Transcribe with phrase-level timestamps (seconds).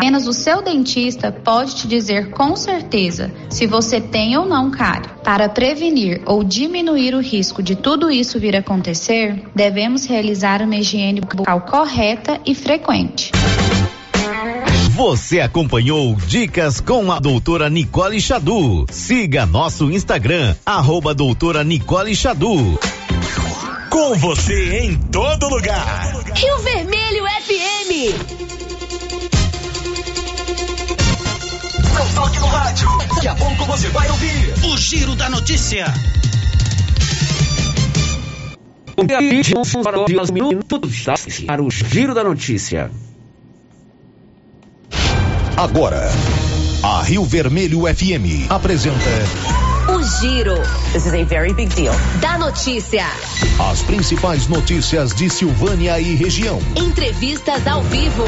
[0.00, 5.10] Apenas o seu dentista pode te dizer com certeza se você tem ou não cárie.
[5.22, 10.74] Para prevenir ou diminuir o risco de tudo isso vir a acontecer, devemos realizar uma
[10.76, 13.30] higiene bucal correta e frequente.
[14.92, 18.86] Você acompanhou Dicas com a doutora Nicole Xadu.
[18.90, 22.80] Siga nosso Instagram, arroba doutora Nicole Xadu.
[23.90, 26.24] Com você em todo lugar.
[26.34, 28.39] Rio Vermelho FM.
[32.00, 32.88] Não toque no rádio.
[32.96, 35.84] Daqui a pouco você vai ouvir o Giro da Notícia.
[40.32, 41.04] minutos
[41.46, 42.90] para o Giro da Notícia.
[45.58, 46.10] Agora,
[46.82, 48.96] a Rio Vermelho FM apresenta
[49.90, 50.56] O Giro.
[50.94, 51.94] This is a very big deal.
[52.22, 53.04] Da notícia.
[53.70, 56.58] as principais notícias de Silvânia e região.
[56.76, 58.24] Entrevistas ao vivo.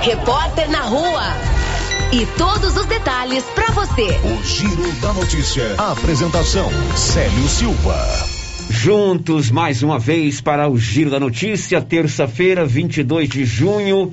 [0.00, 1.75] Repórter na rua.
[2.12, 4.20] E todos os detalhes para você.
[4.22, 5.74] O Giro da Notícia.
[5.76, 7.96] Apresentação: Célio Silva.
[8.70, 14.12] Juntos mais uma vez para o Giro da Notícia, terça-feira, 22 de junho.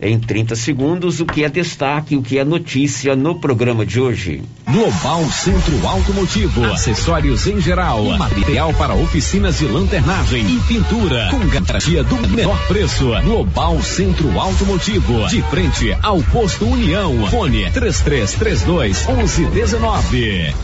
[0.00, 4.42] Em 30 segundos, o que é destaque, o que é notícia no programa de hoje.
[4.70, 12.04] Global Centro Automotivo, acessórios em geral, material para oficinas de lanternagem e pintura, com garantia
[12.04, 13.06] do menor preço.
[13.24, 17.26] Global Centro Automotivo, de frente ao posto União.
[17.28, 20.54] Fone 3332 1119.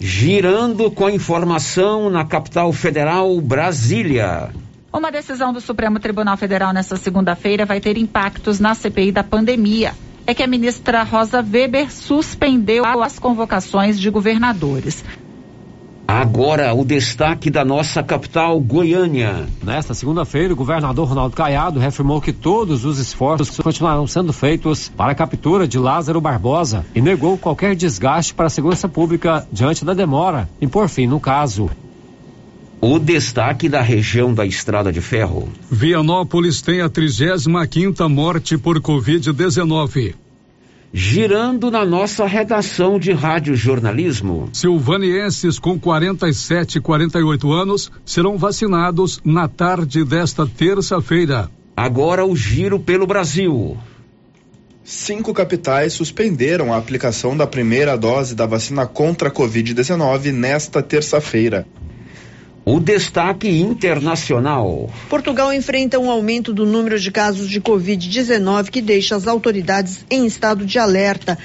[0.00, 4.50] Girando com a informação na capital federal, Brasília.
[4.92, 9.94] Uma decisão do Supremo Tribunal Federal nesta segunda-feira vai ter impactos na CPI da pandemia.
[10.26, 15.04] É que a ministra Rosa Weber suspendeu as convocações de governadores.
[16.08, 19.46] Agora, o destaque da nossa capital, Goiânia.
[19.62, 25.12] Nesta segunda-feira, o governador Ronaldo Caiado reafirmou que todos os esforços continuarão sendo feitos para
[25.12, 29.94] a captura de Lázaro Barbosa e negou qualquer desgaste para a segurança pública diante da
[29.94, 31.70] demora em por fim no caso.
[32.82, 35.52] O destaque da região da Estrada de Ferro.
[35.70, 40.14] Vianópolis tem a 35ª morte por Covid-19.
[40.90, 44.48] Girando na nossa redação de rádio jornalismo.
[44.54, 51.50] Silvanienses com 47 e 48 anos serão vacinados na tarde desta terça-feira.
[51.76, 53.76] Agora o giro pelo Brasil.
[54.82, 61.66] Cinco capitais suspenderam a aplicação da primeira dose da vacina contra a Covid-19 nesta terça-feira.
[62.64, 64.90] O destaque internacional.
[65.08, 70.26] Portugal enfrenta um aumento do número de casos de Covid-19 que deixa as autoridades em
[70.26, 71.38] estado de alerta.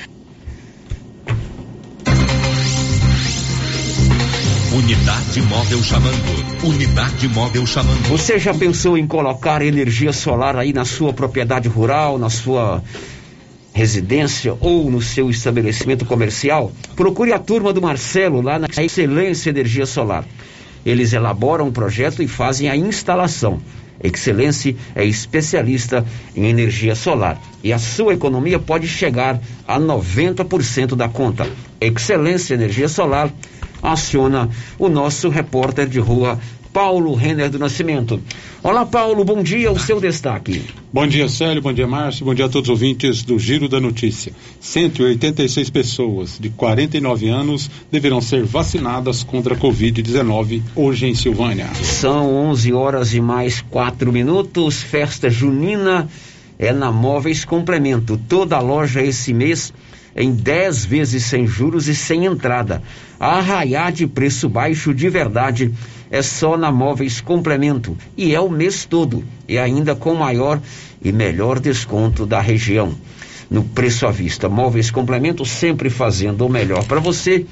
[4.75, 6.65] Unidade Móvel chamando.
[6.67, 8.09] Unidade Móvel chamando.
[8.09, 12.83] Você já pensou em colocar energia solar aí na sua propriedade rural, na sua
[13.73, 16.73] residência ou no seu estabelecimento comercial?
[16.95, 20.25] Procure a turma do Marcelo lá na Excelência Energia Solar.
[20.85, 23.59] Eles elaboram um projeto e fazem a instalação.
[24.03, 31.09] Excelência é especialista em energia solar e a sua economia pode chegar a 90% da
[31.09, 31.47] conta.
[31.79, 33.31] Excelência Energia Solar
[33.81, 36.39] aciona o nosso repórter de rua
[36.75, 38.21] Paulo Renner do Nascimento.
[38.61, 40.61] Olá, Paulo, bom dia, o seu destaque.
[40.91, 43.79] Bom dia, Célio, bom dia, Márcio, bom dia a todos os ouvintes do Giro da
[43.79, 44.33] Notícia.
[44.59, 51.73] 186 pessoas de 49 anos deverão ser vacinadas contra a Covid-19 hoje em Silvânia.
[51.75, 56.09] São 11 horas e mais 4 minutos, festa junina
[56.59, 58.19] é na Móveis Complemento.
[58.27, 59.71] Toda a loja esse mês
[60.13, 62.83] em 10 vezes sem juros e sem entrada.
[63.17, 65.73] Arraiar de preço baixo de verdade
[66.15, 70.61] é só na Móveis Complemento e é o mês todo e ainda com maior
[71.03, 72.95] e melhor desconto da região.
[73.51, 77.45] No preço à vista, Móveis Complemento sempre fazendo o melhor para você.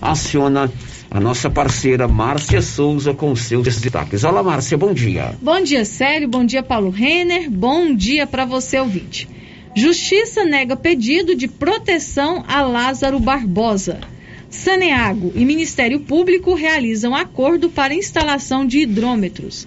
[0.00, 0.68] Aciona
[1.12, 4.24] a nossa parceira Márcia Souza com seus destaques.
[4.24, 5.36] Olá, Márcia, bom dia.
[5.40, 6.28] Bom dia, Célio.
[6.28, 7.48] Bom dia, Paulo Renner.
[7.48, 9.28] Bom dia para você, ouvinte.
[9.76, 14.00] Justiça nega pedido de proteção a Lázaro Barbosa.
[14.52, 19.66] Saneago e Ministério Público realizam acordo para instalação de hidrômetros.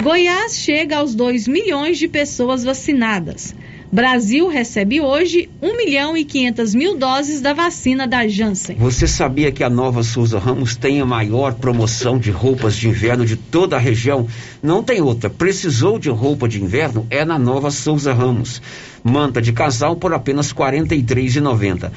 [0.00, 3.54] Goiás chega aos 2 milhões de pessoas vacinadas.
[3.92, 8.76] Brasil recebe hoje 1 milhão e 500 mil doses da vacina da Janssen.
[8.76, 13.26] Você sabia que a Nova Souza Ramos tem a maior promoção de roupas de inverno
[13.26, 14.28] de toda a região?
[14.62, 15.28] Não tem outra.
[15.28, 17.04] Precisou de roupa de inverno?
[17.10, 18.62] É na Nova Souza Ramos.
[19.02, 21.90] Manta de casal por apenas R$ 43,90.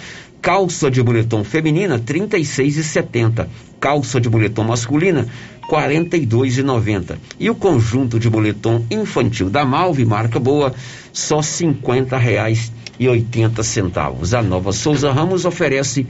[0.44, 3.48] Calça de moletom feminina, R$ 36,70.
[3.80, 5.26] Calça de moletom masculina,
[5.62, 7.16] R$ 42,90.
[7.40, 10.74] E o conjunto de moletom infantil da Malve, marca boa,
[11.14, 12.72] só R$ 50,90.
[13.00, 14.34] e 80 centavos.
[14.34, 16.06] A Nova Souza Ramos oferece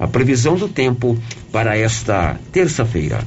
[0.00, 1.18] a previsão do tempo
[1.52, 3.22] para esta terça-feira.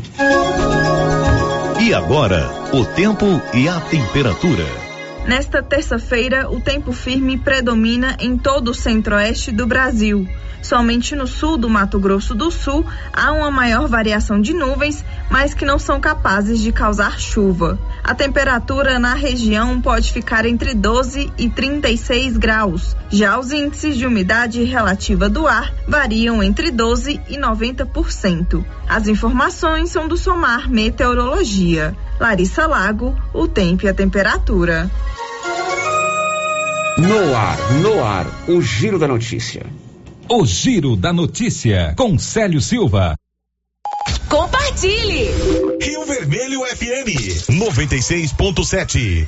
[1.79, 4.86] E agora, o tempo e a temperatura.
[5.27, 10.25] Nesta terça-feira, o tempo firme predomina em todo o centro-oeste do Brasil.
[10.61, 15.53] Somente no sul do Mato Grosso do Sul há uma maior variação de nuvens, mas
[15.53, 17.77] que não são capazes de causar chuva.
[18.01, 22.95] A temperatura na região pode ficar entre 12 e 36 graus.
[23.09, 28.63] Já os índices de umidade relativa do ar variam entre 12 e 90%.
[28.87, 31.93] As informações são do Somar Meteorologia.
[32.19, 34.89] Larissa Lago, o tempo e a temperatura.
[36.97, 39.65] No ar, no ar, o giro da notícia.
[40.27, 43.15] O Giro da Notícia, com Célio Silva.
[44.27, 45.29] Compartilhe!
[45.79, 49.27] Rio Vermelho FM 96.7.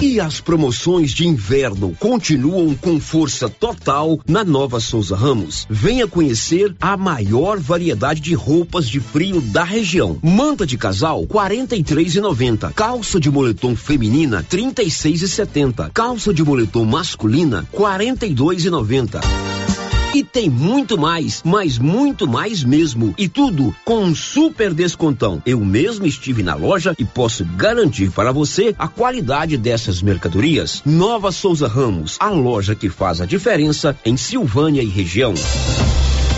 [0.00, 5.66] E as promoções de inverno continuam com força total na Nova Souza Ramos.
[5.70, 10.18] Venha conhecer a maior variedade de roupas de frio da região.
[10.22, 12.74] Manta de casal 43,90.
[12.74, 15.90] Calça de moletom feminina 36,70.
[15.92, 19.20] Calça de moletom masculina 42,90.
[20.14, 23.14] E tem muito mais, mas muito mais mesmo.
[23.18, 25.42] E tudo com um super descontão.
[25.44, 30.82] Eu mesmo estive na loja e posso garantir para você a qualidade dessas mercadorias.
[30.84, 35.34] Nova Souza Ramos, a loja que faz a diferença em Silvânia e região.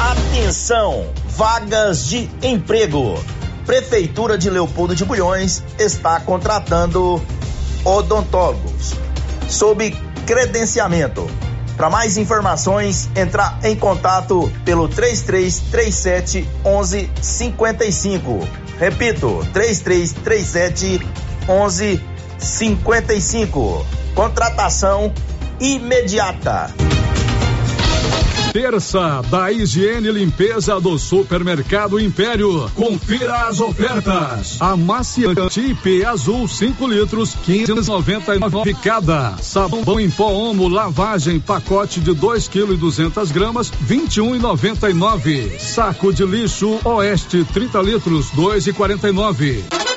[0.00, 3.22] Atenção, vagas de emprego.
[3.66, 7.22] Prefeitura de Leopoldo de Bulhões está contratando
[7.84, 8.94] odontólogos
[9.48, 11.28] sob credenciamento.
[11.78, 18.40] Para mais informações, entrar em contato pelo 3337 1155.
[18.80, 21.00] Repito, 3337
[21.48, 23.86] 1155.
[24.12, 25.14] Contratação
[25.60, 26.87] imediata.
[28.52, 32.70] Terça da Higiene e Limpeza do Supermercado Império.
[32.74, 34.56] Confira as ofertas.
[34.60, 39.36] Amaciante IP azul 5 litros, 15,99 cada.
[39.42, 45.58] Sabão em pó Omo lavagem pacote de 2 kg e 200 gramas, 21,99.
[45.58, 49.87] Saco de lixo Oeste 30 litros, 2,49.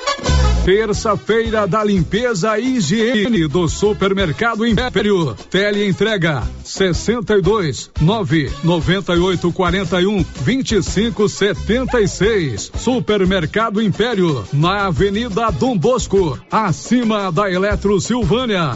[0.63, 5.35] Terça-feira da limpeza e higiene do Supermercado Império.
[5.49, 12.71] Tele entrega 62 9 98 41 25 76.
[12.75, 18.75] Supermercado Império na Avenida Dom Bosco, acima da Eletro Silvânia.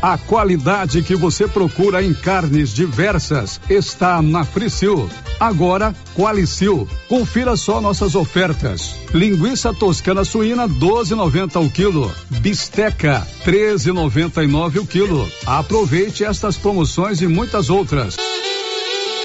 [0.00, 5.10] A qualidade que você procura em carnes diversas está na Fricil.
[5.40, 6.88] Agora, Qualicil.
[7.08, 8.94] Confira só nossas ofertas.
[9.12, 12.12] Linguiça toscana suína 12,90 o quilo.
[12.30, 15.28] Bisteca 13,99 o quilo.
[15.44, 18.16] Aproveite estas promoções e muitas outras.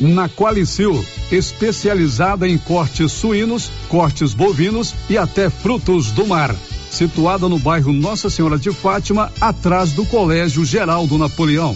[0.01, 6.55] Na Qualicil, especializada em cortes suínos, cortes bovinos e até frutos do mar.
[6.93, 11.75] Situada no bairro Nossa Senhora de Fátima, atrás do Colégio Geraldo Napoleão.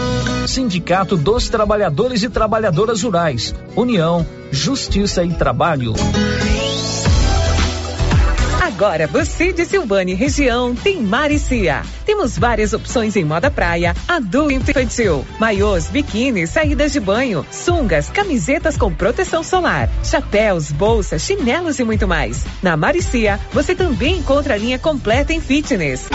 [0.51, 5.93] Sindicato dos Trabalhadores e Trabalhadoras Rurais, União, Justiça e Trabalho.
[8.61, 11.83] Agora você de Silvânia e região tem Maricia.
[12.05, 18.09] Temos várias opções em moda praia, adulto e infantil, maiôs, biquíni, saídas de banho, sungas,
[18.09, 22.43] camisetas com proteção solar, chapéus, bolsas, chinelos e muito mais.
[22.61, 26.09] Na Maricia, você também encontra a linha completa em fitness.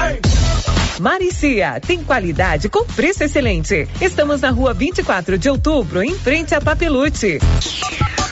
[1.00, 3.88] Maricia, tem qualidade com preço excelente.
[4.00, 7.38] Estamos na rua 24 de outubro, em frente a Papelute.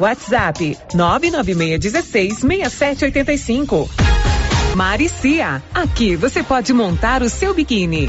[0.00, 3.90] WhatsApp 99616 6785.
[4.74, 8.08] Maricia, aqui você pode montar o seu biquíni.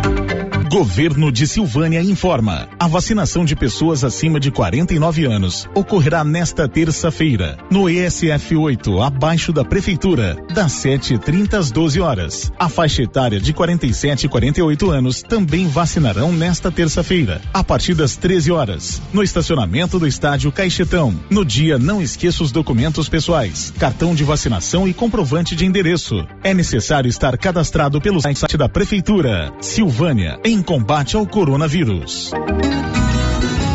[0.71, 2.69] Governo de Silvânia informa.
[2.79, 9.51] A vacinação de pessoas acima de 49 anos ocorrerá nesta terça-feira, no ESF 8, abaixo
[9.51, 12.53] da Prefeitura, das 7h30 às 12 horas.
[12.57, 18.15] A faixa etária de 47 e 48 anos também vacinarão nesta terça-feira, a partir das
[18.15, 21.13] 13 horas, no estacionamento do estádio Caixetão.
[21.29, 26.25] No dia, não esqueça os documentos pessoais, cartão de vacinação e comprovante de endereço.
[26.41, 29.51] É necessário estar cadastrado pelo site da Prefeitura.
[29.59, 32.31] Silvânia, em combate ao coronavírus.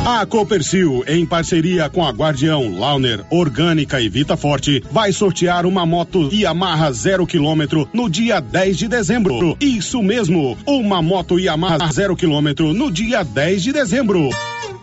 [0.09, 5.85] A Copercil, em parceria com a Guardião, Launer, Orgânica e Vita Forte, vai sortear uma
[5.85, 9.57] moto Yamaha zero quilômetro no dia 10 de dezembro.
[9.61, 14.31] Isso mesmo, uma moto Yamaha zero quilômetro no dia 10 de dezembro.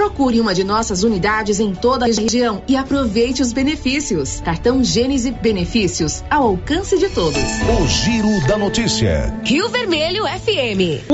[0.00, 4.40] Procure uma de nossas unidades em toda a região e aproveite os benefícios.
[4.40, 7.38] Cartão Gênese Benefícios ao alcance de todos.
[7.38, 9.38] O Giro da Notícia.
[9.44, 11.04] Rio Vermelho FM.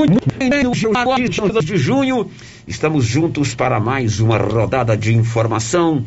[1.65, 2.31] de junho,
[2.65, 6.05] estamos juntos para mais uma rodada de informação,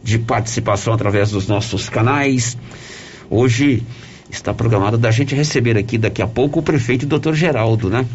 [0.00, 2.56] de participação através dos nossos canais.
[3.28, 3.82] Hoje
[4.30, 8.06] está programado da gente receber aqui daqui a pouco o prefeito doutor Geraldo, né?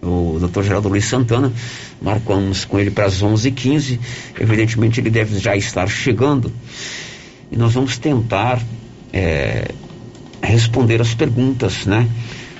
[0.00, 1.52] O doutor Geraldo Luiz Santana,
[2.00, 3.98] marcamos com ele para as 11h15.
[4.38, 6.52] Evidentemente, ele deve já estar chegando
[7.50, 8.62] e nós vamos tentar
[9.12, 9.72] é,
[10.42, 12.06] responder as perguntas, né?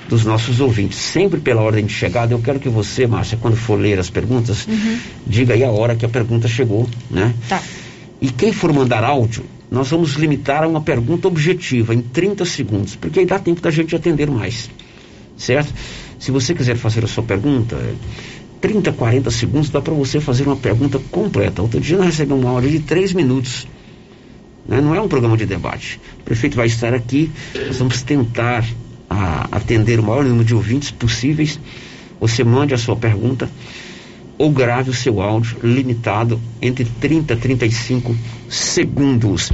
[0.09, 2.33] Dos nossos ouvintes, sempre pela ordem de chegada.
[2.33, 4.97] Eu quero que você, Márcia, quando for ler as perguntas, Uhum.
[5.25, 7.33] diga aí a hora que a pergunta chegou, né?
[7.47, 7.61] Tá.
[8.19, 12.95] E quem for mandar áudio, nós vamos limitar a uma pergunta objetiva em 30 segundos,
[12.95, 14.69] porque aí dá tempo da gente atender mais.
[15.37, 15.71] Certo?
[16.19, 17.93] Se você quiser fazer a sua pergunta, é
[18.61, 21.61] 30, 40 segundos dá para você fazer uma pergunta completa.
[21.61, 23.65] Outro dia nós recebemos uma áudio de 3 minutos.
[24.67, 24.81] né?
[24.81, 25.99] Não é um programa de debate.
[26.19, 27.31] O prefeito vai estar aqui,
[27.67, 28.63] nós vamos tentar
[29.09, 31.59] a- atender o maior número de ouvintes possíveis.
[32.19, 33.49] Você mande a sua pergunta
[34.37, 38.15] ou grave o seu áudio limitado entre 30 e 35
[38.49, 39.51] segundos.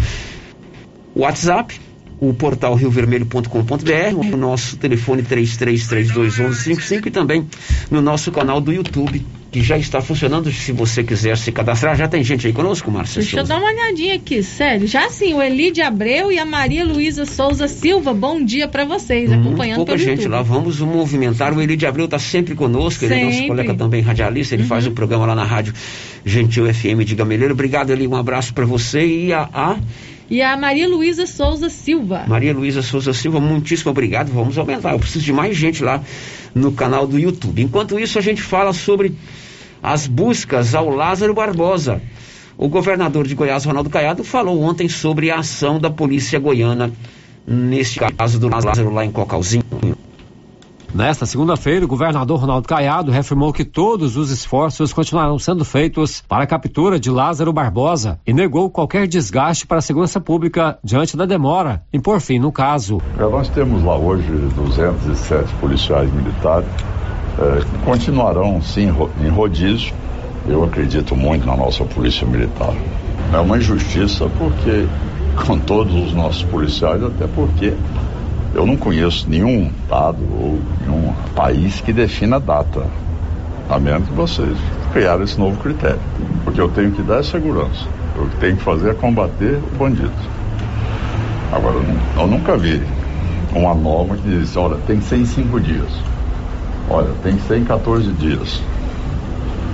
[1.15, 1.79] WhatsApp,
[2.19, 7.47] o portal riovermelho.com.br, o nosso telefone 33321155 e também
[7.91, 10.51] no nosso canal do YouTube, que já está funcionando.
[10.51, 13.53] Se você quiser se cadastrar, já tem gente aí conosco, Márcia Deixa eu Souza.
[13.53, 14.87] dar uma olhadinha aqui, sério.
[14.87, 19.31] Já sim, o Elide Abreu e a Maria Luísa Souza Silva, bom dia pra vocês,
[19.31, 20.31] acompanhando Pouca pelo gente YouTube.
[20.31, 21.53] lá, vamos movimentar.
[21.55, 23.41] O Eli de Abreu está sempre conosco, ele é nosso Sempre.
[23.41, 23.47] Uhum.
[23.55, 25.73] colega também radialista, ele faz o programa lá na rádio
[26.25, 27.53] Gentil FM de Gameleiro.
[27.53, 29.77] Obrigado, Eli, um abraço para você e a, a
[30.29, 32.25] E a Maria Luísa Souza Silva.
[32.27, 34.31] Maria Luísa Souza Silva, muitíssimo obrigado.
[34.31, 34.93] Vamos aumentar.
[34.93, 36.01] Eu preciso de mais gente lá
[36.53, 37.61] no canal do YouTube.
[37.61, 39.15] Enquanto isso, a gente fala sobre
[39.83, 42.01] as buscas ao Lázaro Barbosa.
[42.57, 46.91] O governador de Goiás, Ronaldo Caiado, falou ontem sobre a ação da polícia goiana
[47.45, 49.63] neste caso do Lázaro lá em Cocalzinho.
[50.95, 56.45] Nesta segunda-feira, o governador Ronaldo Caiado reafirmou que todos os esforços continuarão sendo feitos para
[56.45, 61.25] a captura de Lázaro Barbosa e negou qualquer desgaste para a segurança pública diante da
[61.25, 63.01] demora em pôr fim no caso.
[63.19, 64.25] É, Nós temos lá hoje
[64.55, 66.69] 207 policiais militares
[67.39, 68.87] eh, que continuarão sim
[69.19, 69.93] em rodízio.
[70.47, 72.73] Eu acredito muito na nossa polícia militar.
[73.33, 74.87] É uma injustiça porque
[75.45, 77.73] com todos os nossos policiais, até porque
[78.55, 82.83] eu não conheço nenhum estado ou nenhum país que defina a data,
[83.69, 84.57] a menos que vocês
[84.93, 85.99] criaram esse novo critério.
[86.43, 87.85] Porque eu tenho que dar segurança.
[88.17, 90.11] O que tenho que fazer é combater o bandido.
[91.51, 92.81] Agora, eu nu- eu nunca vi
[93.53, 95.89] uma norma que diz, olha, tem que ser em cinco dias.
[96.89, 98.61] Olha, tem que ser em 14 dias.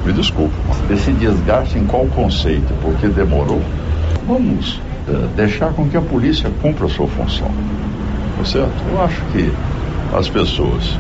[0.06, 0.54] Me desculpe,
[0.90, 2.74] esse desgaste em qual conceito?
[2.82, 3.62] Porque demorou?
[4.28, 7.52] Vamos eh, deixar com que a polícia cumpra a sua função.
[8.46, 8.74] Certo?
[8.92, 9.52] Eu acho que
[10.16, 10.98] as pessoas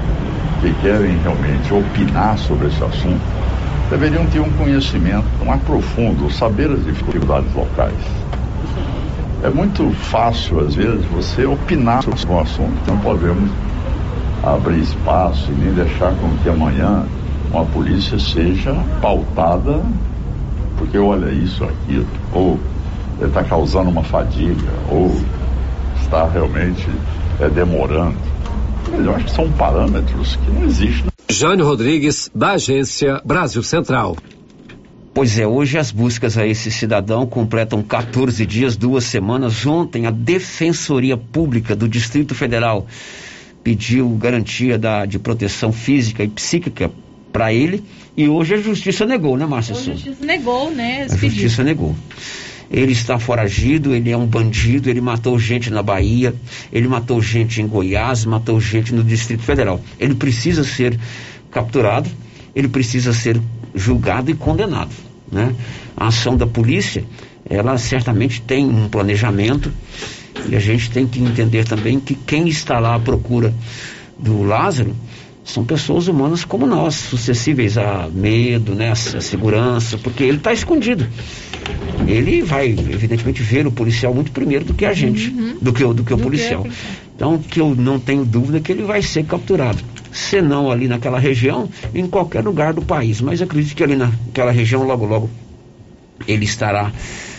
[0.61, 3.21] que querem realmente opinar sobre esse assunto
[3.89, 7.93] deveriam ter um conhecimento mais profundo, saber as dificuldades locais.
[9.43, 12.77] É muito fácil, às vezes, você opinar sobre um assunto.
[12.87, 13.49] Não podemos
[14.43, 17.03] abrir espaço e nem deixar com que amanhã
[17.51, 19.81] uma polícia seja pautada
[20.81, 22.59] porque olha isso, aquilo, ou
[23.21, 25.15] está causando uma fadiga, ou
[26.01, 26.89] está realmente
[27.41, 28.17] é, demorando.
[28.93, 31.11] Eu acho que são parâmetros que não existem.
[31.29, 34.17] Jânio Rodrigues, da agência Brasil Central.
[35.13, 39.65] Pois é, hoje as buscas a esse cidadão completam 14 dias, duas semanas.
[39.65, 42.87] Ontem, a Defensoria Pública do Distrito Federal
[43.63, 46.91] pediu garantia da, de proteção física e psíquica
[47.31, 47.83] para ele
[48.15, 51.01] e hoje a Justiça negou, né, Márcia A justiça negou, né?
[51.01, 51.41] A esse pedido.
[51.41, 51.95] Justiça negou.
[52.71, 56.33] Ele está foragido, ele é um bandido, ele matou gente na Bahia,
[56.71, 59.81] ele matou gente em Goiás, matou gente no Distrito Federal.
[59.99, 60.97] Ele precisa ser
[61.51, 62.09] capturado,
[62.55, 63.39] ele precisa ser
[63.75, 64.91] julgado e condenado.
[65.29, 65.53] Né?
[65.97, 67.03] A ação da polícia,
[67.49, 69.71] ela certamente tem um planejamento
[70.49, 73.53] e a gente tem que entender também que quem está lá à procura
[74.17, 74.95] do Lázaro
[75.43, 81.07] são pessoas humanas como nós, suscetíveis a medo, né, a, segurança, porque ele está escondido.
[82.07, 85.29] Ele vai, evidentemente, ver o policial muito primeiro do que a gente,
[85.61, 86.61] do que, o- do que o Do que policial.
[86.61, 86.91] o policial.
[87.15, 89.77] Então, que eu não tenho dúvida que ele vai ser capturado.
[90.11, 93.21] Se não ali naquela região, em qualquer lugar do país.
[93.21, 95.29] Mas acredito que ali naquela região, logo, logo,
[96.27, 96.91] ele estará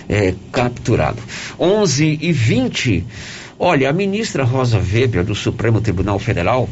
[0.08, 1.18] é, capturado.
[1.58, 3.04] 11 e 20.
[3.58, 6.68] Olha, a ministra Rosa Weber, do Supremo Tribunal Federal,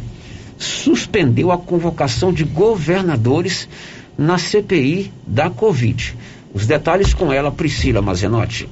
[0.60, 3.66] suspendeu a convocação de governadores
[4.16, 6.14] na CPI da Covid.
[6.52, 8.68] Os detalhes com ela, Priscila Mazenotti.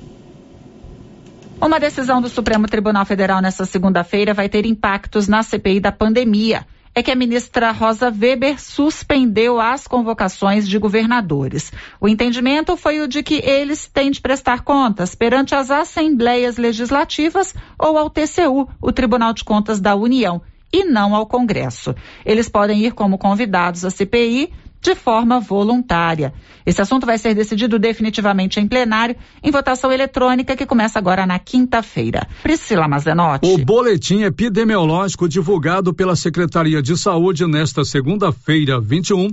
[1.60, 6.66] Uma decisão do Supremo Tribunal Federal nesta segunda-feira vai ter impactos na CPI da pandemia.
[6.94, 11.72] é que a ministra Rosa Weber suspendeu as convocações de governadores.
[12.00, 17.54] O entendimento foi o de que eles têm de prestar contas perante as assembleias legislativas
[17.78, 21.94] ou ao TCU, o Tribunal de Contas da União, e não ao Congresso.
[22.24, 26.32] Eles podem ir como convidados à CPI de forma voluntária.
[26.64, 31.38] Esse assunto vai ser decidido definitivamente em plenário, em votação eletrônica, que começa agora na
[31.38, 32.26] quinta-feira.
[32.42, 33.48] Priscila Mazenotti.
[33.48, 39.30] O boletim epidemiológico divulgado pela Secretaria de Saúde nesta segunda-feira, 21,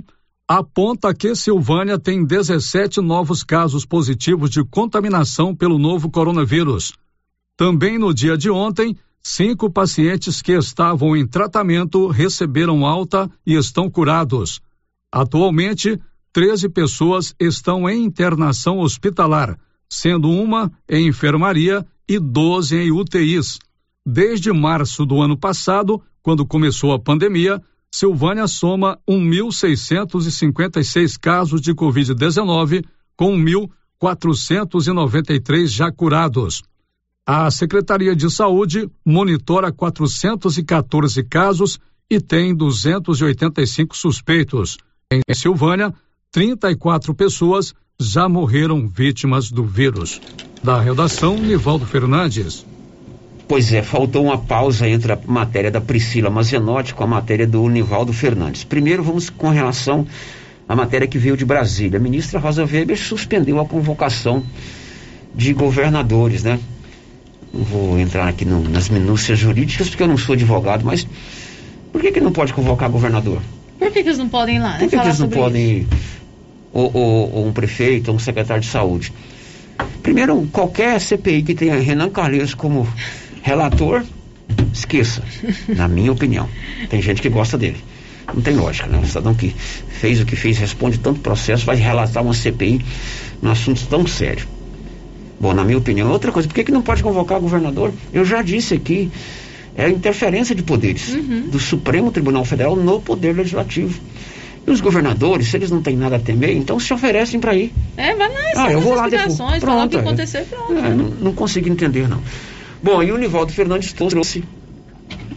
[0.48, 6.92] aponta que Silvânia tem 17 novos casos positivos de contaminação pelo novo coronavírus.
[7.56, 8.96] Também no dia de ontem,
[9.28, 14.60] cinco pacientes que estavam em tratamento receberam alta e estão curados.
[15.12, 16.00] Atualmente,
[16.32, 19.58] 13 pessoas estão em internação hospitalar,
[19.90, 23.58] sendo uma em enfermaria e 12 em UTIs.
[24.06, 27.60] Desde março do ano passado, quando começou a pandemia,
[27.90, 32.84] Silvânia soma 1.656 casos de Covid-19,
[33.16, 33.36] com
[34.00, 36.62] 1.493 já curados.
[37.28, 41.76] A Secretaria de Saúde monitora 414 casos
[42.08, 44.78] e tem 285 suspeitos.
[45.12, 45.92] Em Silvânia,
[46.30, 50.20] 34 pessoas já morreram vítimas do vírus.
[50.62, 52.64] Da redação, Nivaldo Fernandes.
[53.48, 57.68] Pois é, faltou uma pausa entre a matéria da Priscila Mazenotti com a matéria do
[57.68, 58.62] Nivaldo Fernandes.
[58.62, 60.06] Primeiro, vamos com relação
[60.68, 61.98] à matéria que veio de Brasília.
[61.98, 64.44] A ministra Rosa Weber suspendeu a convocação
[65.34, 66.60] de governadores, né?
[67.56, 71.06] Não vou entrar aqui no, nas minúcias jurídicas, porque eu não sou advogado, mas
[71.90, 73.40] por que, que não pode convocar governador?
[73.78, 74.72] Por que, que eles não podem ir lá?
[74.72, 75.86] Né, Por que, que eles não podem ir?
[76.72, 79.10] Ou, ou, ou, um prefeito, ou um secretário de saúde?
[80.02, 82.86] Primeiro, qualquer CPI que tenha Renan Calheiros como
[83.42, 84.04] relator,
[84.72, 85.22] esqueça,
[85.68, 86.46] na minha opinião.
[86.90, 87.82] Tem gente que gosta dele.
[88.34, 88.98] Não tem lógica, né?
[88.98, 89.54] O cidadão que
[89.88, 92.84] fez o que fez, responde tanto processo, vai relatar uma CPI
[93.40, 94.46] num assunto tão sério.
[95.38, 96.10] Bom, na minha opinião.
[96.10, 97.92] Outra coisa, por que, que não pode convocar governador?
[98.12, 99.10] Eu já disse aqui,
[99.76, 101.48] é a interferência de poderes uhum.
[101.50, 104.00] do Supremo Tribunal Federal no Poder Legislativo.
[104.66, 107.72] E os governadores, se eles não têm nada a temer, então se oferecem para ir.
[107.96, 109.36] É, vai lá, ah, eu vou lá depois.
[109.36, 110.72] Pronto, falar o que acontecer, pronto.
[110.72, 112.20] É, não, não, consigo entender, não.
[112.82, 114.42] Bom, e o Nivaldo Fernandes trouxe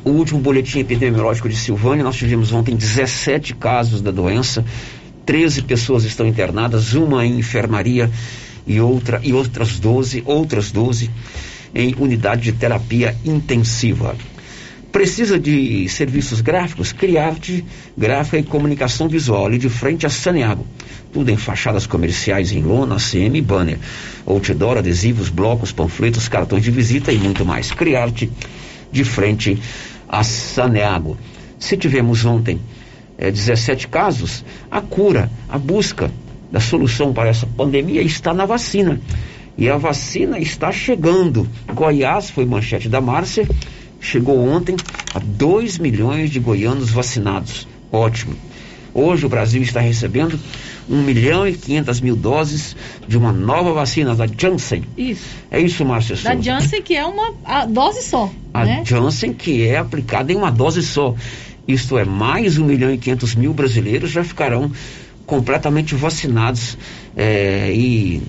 [0.04, 2.04] o último boletim epidemiológico de Silvânia.
[2.04, 4.66] Nós tivemos ontem 17 casos da doença,
[5.26, 8.10] 13 pessoas estão internadas, uma em enfermaria
[8.70, 11.10] e outra e outras 12, outras 12
[11.74, 14.16] em unidade de terapia intensiva.
[14.92, 16.92] Precisa de serviços gráficos?
[16.92, 17.66] Criarte
[17.98, 20.66] Gráfica e Comunicação Visual, ali de frente a Saneago.
[21.12, 23.78] Tudo em fachadas comerciais em lona, CM banner.
[24.26, 27.72] Outdoor, adesivos, blocos, panfletos, cartões de visita e muito mais.
[27.72, 28.32] Criarte
[28.92, 29.60] de frente
[30.08, 31.18] a Saneago.
[31.60, 32.60] Se tivemos ontem
[33.18, 36.10] é, 17 casos, a cura, a busca
[36.52, 39.00] da solução para essa pandemia está na vacina.
[39.58, 41.48] E a vacina está chegando.
[41.74, 43.48] Goiás foi manchete da Márcia,
[44.00, 44.76] chegou ontem
[45.14, 47.68] a 2 milhões de goianos vacinados.
[47.92, 48.36] Ótimo.
[48.94, 50.40] Hoje o Brasil está recebendo
[50.90, 52.76] 1 milhão e 500 mil doses
[53.08, 54.84] de uma nova vacina da Janssen.
[54.98, 55.26] Isso.
[55.52, 58.32] É isso, Márcia Da Janssen, que é uma dose só.
[58.54, 58.84] A né?
[58.86, 61.14] Janssen, que é aplicada em uma dose só.
[61.68, 64.72] Isto é, mais 1 milhão e 500 mil brasileiros já ficarão
[65.30, 66.76] completamente vacinados
[67.16, 68.20] é, e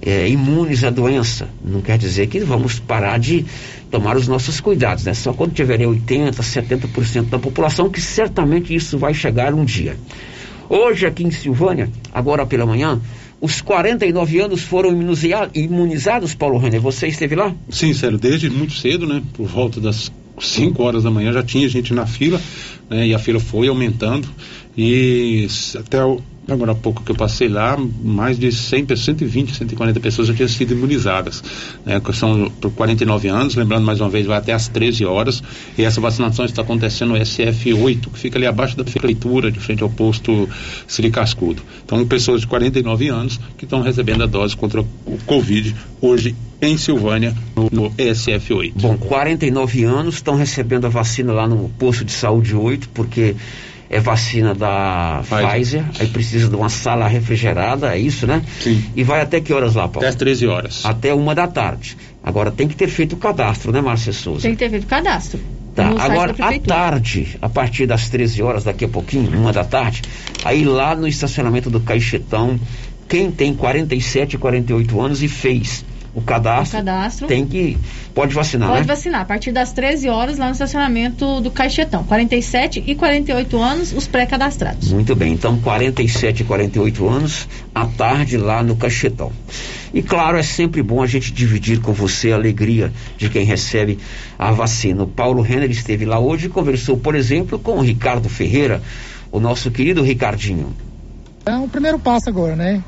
[0.00, 1.48] é, imunes à doença.
[1.62, 3.44] Não quer dizer que vamos parar de
[3.90, 5.12] tomar os nossos cuidados, né?
[5.12, 9.96] Só quando tiverem 80, 70% da população que certamente isso vai chegar um dia.
[10.68, 13.00] Hoje aqui em Silvânia, agora pela manhã,
[13.40, 14.90] os 49 anos foram
[15.54, 16.78] imunizados, Paulo René.
[16.78, 17.54] Você esteve lá?
[17.68, 19.22] Sim, sério, desde muito cedo, né?
[19.34, 22.40] Por volta das 5 horas da manhã já tinha gente na fila,
[22.88, 23.06] né?
[23.08, 24.26] E a fila foi aumentando
[24.76, 25.46] e
[25.78, 30.28] até o Agora há pouco que eu passei lá, mais de 100, 120, 140 pessoas
[30.28, 31.42] já tinham sido imunizadas.
[31.84, 35.42] Né, são por 49 anos, lembrando mais uma vez, vai até às 13 horas.
[35.76, 39.82] E essa vacinação está acontecendo no SF8, que fica ali abaixo da prefeitura, de frente
[39.82, 40.48] ao posto
[40.86, 41.62] Siricascudo.
[41.84, 46.78] Então, pessoas de 49 anos que estão recebendo a dose contra o Covid hoje em
[46.78, 48.72] Silvânia, no, no SF8.
[48.76, 53.34] Bom, 49 anos estão recebendo a vacina lá no posto de saúde 8, porque
[53.88, 55.50] é vacina da Pfizer.
[55.50, 58.42] Pfizer, aí precisa de uma sala refrigerada, é isso, né?
[58.60, 58.84] Sim.
[58.94, 60.00] E vai até que horas lá, Paulo?
[60.00, 60.84] Até às 13 horas.
[60.84, 61.96] Até uma da tarde.
[62.22, 64.42] Agora tem que ter feito o cadastro, né, Márcia Souza?
[64.42, 65.40] Tem que ter feito o cadastro.
[65.74, 70.02] Tá, agora à tarde, a partir das 13 horas, daqui a pouquinho, uma da tarde,
[70.42, 72.58] aí lá no estacionamento do Caixetão,
[73.06, 75.84] quem tem 47 e 48 anos e fez
[76.16, 77.26] o cadastro, O cadastro.
[77.26, 77.76] tem que.
[78.14, 78.86] Pode vacinar, Pode né?
[78.86, 82.02] vacinar a partir das 13 horas lá no estacionamento do Caixetão.
[82.04, 84.90] 47 e 48 anos, os pré-cadastrados.
[84.90, 89.30] Muito bem, então 47 e 48 anos, à tarde lá no Cachetão.
[89.92, 93.98] E claro, é sempre bom a gente dividir com você a alegria de quem recebe
[94.38, 95.02] a vacina.
[95.02, 98.82] O Paulo Renner esteve lá hoje e conversou, por exemplo, com o Ricardo Ferreira,
[99.30, 100.74] o nosso querido Ricardinho.
[101.44, 102.82] É o primeiro passo agora, né?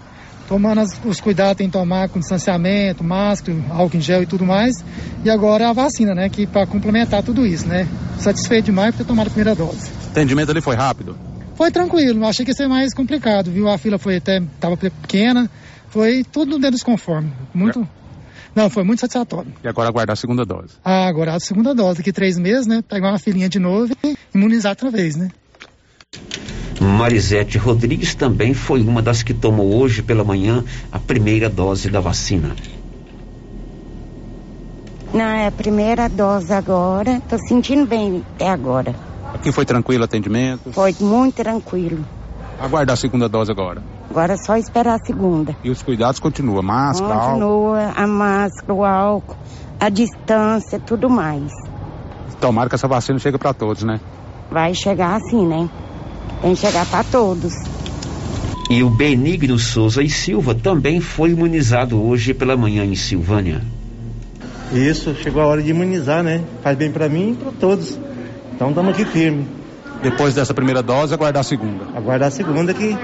[0.49, 4.47] Tomando as- os cuidados, tem que tomar com distanciamento, máscara, álcool em gel e tudo
[4.47, 4.75] mais.
[5.23, 6.29] E agora a vacina, né?
[6.31, 7.87] Que para complementar tudo isso, né?
[8.19, 9.91] Satisfeito demais por ter tomado a primeira dose.
[10.07, 11.17] O atendimento ali foi rápido.
[11.55, 13.69] Foi tranquilo, achei que ia ser mais complicado, viu?
[13.69, 15.51] A fila foi até, tava pequena,
[15.91, 17.33] foi tudo dentro dos conformes.
[17.53, 17.87] Muito.
[18.55, 19.53] Não, foi muito satisfatório.
[19.63, 20.75] E agora aguardar a segunda dose.
[20.85, 22.83] Ah, agora a segunda dose, daqui três meses, né?
[22.89, 25.29] Pegar uma filinha de novo e imunizar outra vez, né?
[26.81, 32.01] Marisete Rodrigues também foi uma das que tomou hoje pela manhã a primeira dose da
[32.01, 32.55] vacina.
[35.13, 37.21] Não, é a primeira dose agora.
[37.29, 38.95] Tô sentindo bem até agora.
[39.35, 40.73] Aqui foi tranquilo o atendimento.
[40.73, 42.05] Foi muito tranquilo.
[42.61, 43.83] Aguardar a segunda dose agora.
[44.11, 45.57] Agora é só esperar a segunda.
[45.63, 46.63] E os cuidados continuam.
[46.63, 47.31] Máscara, álcool.
[47.31, 49.37] Continua a máscara, o álcool,
[49.79, 51.53] a distância, tudo mais.
[52.41, 54.01] Tomara que essa vacina chegue para todos, né?
[54.51, 55.69] Vai chegar assim, né?
[56.43, 57.55] Tem que chegar para todos.
[58.71, 63.63] E o Benigno Souza e Silva também foi imunizado hoje pela manhã em Silvânia.
[64.73, 66.43] Isso, chegou a hora de imunizar, né?
[66.63, 67.99] Faz bem pra mim e pra todos.
[68.55, 69.47] Então estamos aqui firme.
[70.03, 71.85] Depois dessa primeira dose, aguardar a segunda.
[71.95, 72.97] Aguardar a segunda que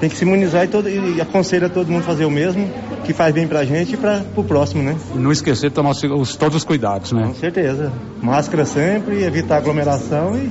[0.00, 2.68] tem que se imunizar e, todo, e aconselho a todo mundo fazer o mesmo,
[3.04, 4.96] que faz bem pra gente e para o próximo, né?
[5.14, 7.22] E não esquecer de tomar os- todos os cuidados, né?
[7.28, 7.92] Com certeza.
[8.20, 10.50] Máscara sempre, evitar aglomeração e,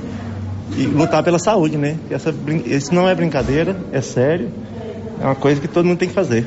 [0.76, 1.98] e lutar pela saúde, né?
[2.10, 2.34] Essa,
[2.66, 4.50] isso não é brincadeira, é sério.
[5.20, 6.46] É uma coisa que todo mundo tem que fazer.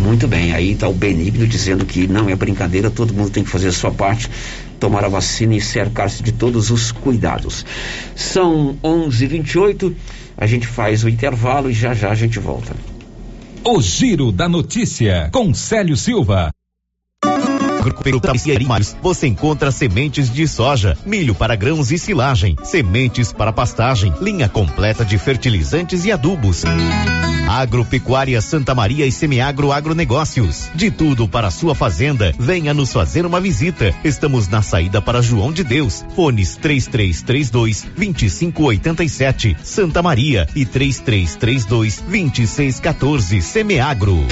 [0.00, 3.50] Muito bem, aí está o Benigno dizendo que não é brincadeira, todo mundo tem que
[3.50, 4.30] fazer a sua parte,
[4.78, 7.64] tomar a vacina e cercar-se de todos os cuidados.
[8.16, 9.94] São 11h28,
[10.36, 12.74] a gente faz o intervalo e já já a gente volta.
[13.62, 16.50] O Giro da Notícia, com Célio Silva.
[17.80, 18.68] Grupo Tapiceria
[19.02, 25.04] você encontra sementes de soja, milho para grãos e silagem, sementes para pastagem, linha completa
[25.04, 26.62] de fertilizantes e adubos.
[27.48, 30.70] Agropecuária Santa Maria e Semiagro Agronegócios.
[30.74, 33.92] De tudo para a sua fazenda, venha nos fazer uma visita.
[34.04, 36.04] Estamos na saída para João de Deus.
[36.14, 44.24] Fones 3332 2587 Santa Maria e 3332 2614 Semiagro.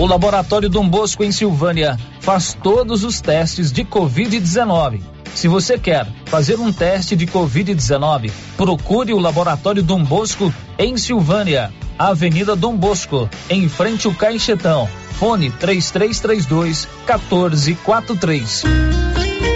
[0.00, 5.02] O Laboratório Dom Bosco em Silvânia faz todos os testes de Covid-19.
[5.34, 11.70] Se você quer fazer um teste de Covid-19, procure o Laboratório Dom Bosco em Silvânia,
[11.98, 14.88] Avenida Dom Bosco, em frente ao Caixetão.
[15.18, 18.62] Fone 3332 1443.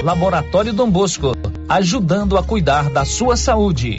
[0.03, 1.33] Laboratório Dom Bosco,
[1.67, 3.99] ajudando a cuidar da sua saúde.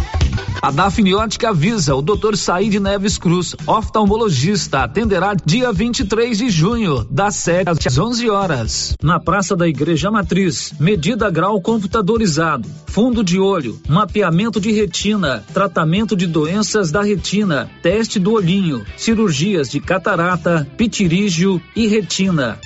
[0.61, 2.35] A Dafniótica avisa o Dr.
[2.35, 9.19] Said Neves Cruz, oftalmologista, atenderá dia 23 de junho, das 7 às 11 horas, na
[9.19, 10.71] Praça da Igreja Matriz.
[10.79, 18.19] Medida grau computadorizado, fundo de olho, mapeamento de retina, tratamento de doenças da retina, teste
[18.19, 22.59] do olhinho, cirurgias de catarata, pitirígio e retina.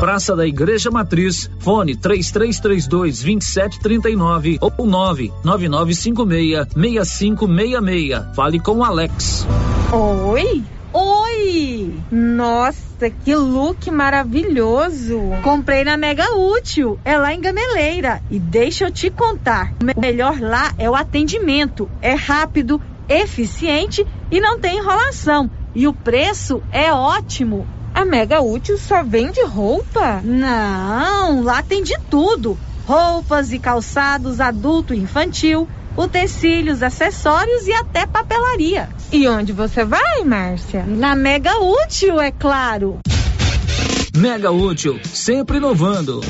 [0.00, 8.36] Praça da Igreja Matriz, fone 3332 2739 ou 99956 6566.
[8.36, 9.46] Fale com o Alex.
[9.92, 10.64] Oi?
[10.92, 11.94] Oi!
[12.10, 15.20] Nossa, que look maravilhoso!
[15.42, 18.22] Comprei na Mega Útil, é lá em Gameleira.
[18.30, 21.88] E deixa eu te contar: o melhor lá é o atendimento.
[22.00, 25.50] É rápido, eficiente e não tem enrolação.
[25.74, 27.66] E o preço é ótimo.
[27.94, 30.20] A Mega Útil só vende roupa?
[30.22, 38.06] Não, lá tem de tudo: roupas e calçados adulto e infantil, utensílios, acessórios e até
[38.06, 38.88] papelaria.
[39.12, 40.84] E onde você vai, Márcia?
[40.86, 43.00] Na Mega Útil, é claro.
[44.16, 46.20] Mega Útil, sempre inovando.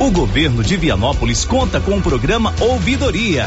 [0.00, 3.46] O governo de Vianópolis conta com o programa Ouvidoria.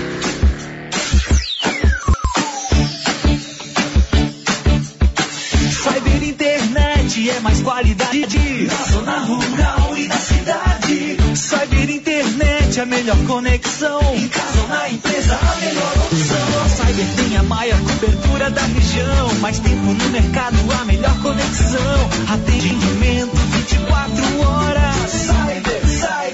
[12.81, 13.99] A melhor conexão.
[14.15, 16.65] Em casa ou na empresa, a melhor opção.
[16.65, 19.33] A Cyber tem a maior cobertura da região.
[19.39, 22.09] Mais tempo no mercado, a melhor conexão.
[22.27, 25.40] Atendimento 24 horas.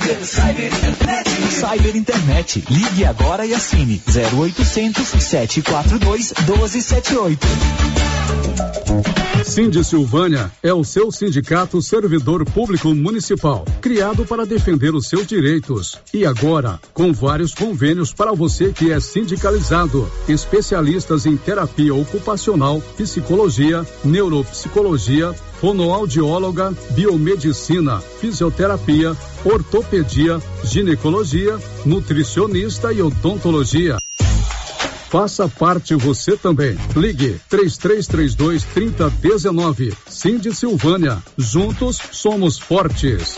[0.07, 2.63] Cyber, Internet.
[2.69, 7.47] Ligue agora e assine 0800 742 1278.
[9.43, 15.97] Cindy Silvânia é o seu sindicato servidor público municipal, criado para defender os seus direitos.
[16.13, 23.85] E agora, com vários convênios para você que é sindicalizado, especialistas em terapia ocupacional, psicologia,
[24.03, 33.97] neuropsicologia, fonoaudióloga, biomedicina, fisioterapia, ortopedia, ginecologia, nutricionista e odontologia.
[35.09, 36.77] Faça parte você também.
[36.95, 39.93] Ligue 3332 3019.
[40.09, 41.23] Cindy Silvânia.
[41.37, 43.37] Juntos somos fortes.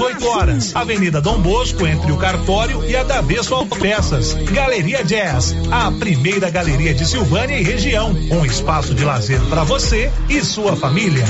[0.00, 0.74] horas.
[0.74, 4.34] Avenida Dom Bosco, entre o Cartório e a Davesso Autopeças.
[4.52, 8.10] Galeria Jazz, a primeira galeria de Silvânia e região.
[8.30, 11.24] Um espaço de lazer para você e sua família.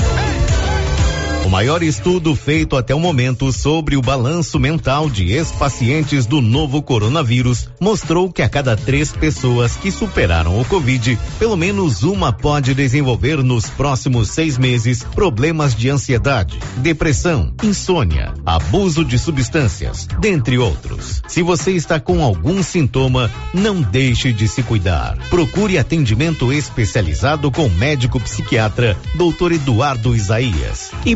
[1.45, 6.81] O maior estudo feito até o momento sobre o balanço mental de ex-pacientes do novo
[6.81, 12.73] coronavírus mostrou que a cada três pessoas que superaram o Covid, pelo menos uma pode
[12.73, 21.21] desenvolver nos próximos seis meses problemas de ansiedade, depressão, insônia, abuso de substâncias, dentre outros.
[21.27, 25.17] Se você está com algum sintoma, não deixe de se cuidar.
[25.29, 29.53] Procure atendimento especializado com médico psiquiatra, Dr.
[29.53, 30.91] Eduardo Isaías.
[31.05, 31.15] E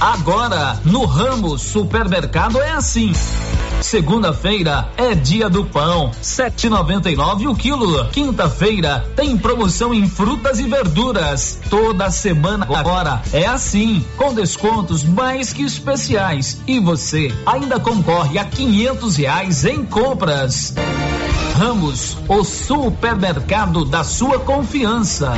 [0.00, 3.12] Agora, no Ramos Supermercado é assim.
[3.80, 8.04] Segunda-feira é dia do pão, 7,99 o quilo.
[8.10, 11.58] Quinta-feira tem promoção em frutas e verduras.
[11.68, 16.60] Toda semana agora é assim, com descontos mais que especiais.
[16.66, 20.74] E você ainda concorre a quinhentos reais em compras.
[21.58, 25.32] Ramos, o supermercado da sua confiança.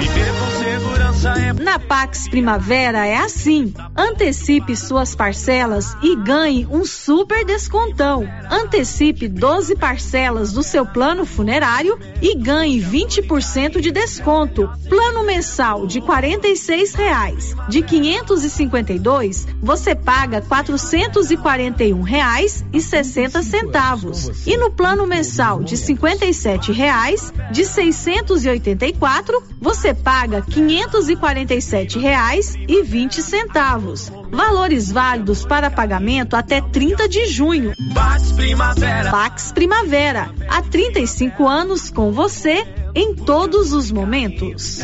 [1.63, 3.73] Na Pax Primavera é assim.
[3.97, 8.29] Antecipe suas parcelas e ganhe um super descontão.
[8.51, 14.71] Antecipe 12 parcelas do seu plano funerário e ganhe 20% de desconto.
[14.91, 17.57] Plano mensal de 46 reais.
[17.67, 24.47] De 552, você paga 441 reais e 60 centavos.
[24.47, 25.79] E no plano mensal de
[26.11, 34.11] 57 reais, de 684, você paga 547 reais e 20 centavos.
[34.31, 37.75] Valores válidos para pagamento até 30 de junho.
[37.95, 39.11] Pax Primavera.
[39.11, 40.35] Pax Primavera.
[40.49, 44.81] Há 35 anos com você em todos os momentos.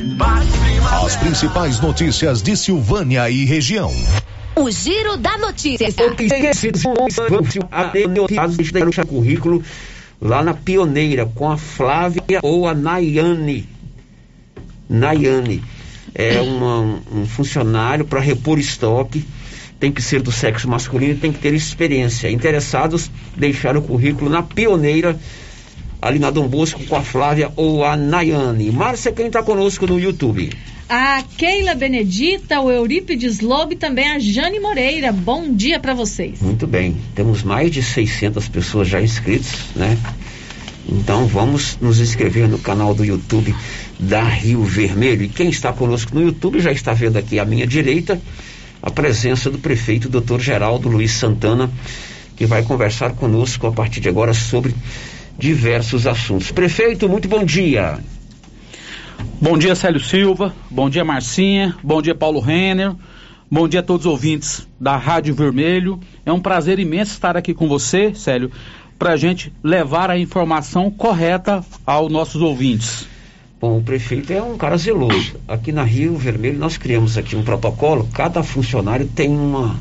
[1.05, 3.93] As principais notícias de Silvânia e região.
[4.55, 5.89] O Giro da Notícia.
[5.89, 6.07] Até
[9.03, 9.62] o currículo
[10.21, 13.69] lá na Pioneira com a Flávia ou a Nayane.
[14.89, 15.62] Nayane
[16.14, 19.25] é uma, um funcionário para repor estoque,
[19.79, 22.31] tem que ser do sexo masculino e tem que ter experiência.
[22.31, 25.19] Interessados, deixar o currículo na Pioneira,
[26.01, 28.71] ali na Dom Bosco, com a Flávia ou a Nayane.
[28.71, 30.51] Márcia, quem está conosco no YouTube?
[30.89, 35.11] A Keila Benedita, o Eurípides Lobo e também a Jane Moreira.
[35.11, 36.41] Bom dia para vocês.
[36.41, 39.99] Muito bem, temos mais de 600 pessoas já inscritas, né?
[40.89, 43.53] Então vamos nos inscrever no canal do YouTube
[43.99, 45.24] da Rio Vermelho.
[45.24, 48.20] E quem está conosco no YouTube já está vendo aqui à minha direita
[48.80, 50.39] a presença do prefeito Dr.
[50.39, 51.68] Geraldo Luiz Santana,
[52.37, 54.72] que vai conversar conosco a partir de agora sobre
[55.37, 56.53] diversos assuntos.
[56.53, 57.99] Prefeito, muito bom dia.
[59.41, 60.55] Bom dia, Célio Silva.
[60.70, 61.74] Bom dia, Marcinha.
[61.83, 62.95] Bom dia, Paulo Renner.
[63.51, 66.01] Bom dia a todos os ouvintes da Rádio Vermelho.
[66.24, 68.51] É um prazer imenso estar aqui com você, Célio,
[68.99, 73.07] para a gente levar a informação correta aos nossos ouvintes.
[73.61, 75.37] Bom, o prefeito é um cara zeloso.
[75.47, 79.77] Aqui na Rio Vermelho nós criamos aqui um protocolo, cada funcionário tem uma,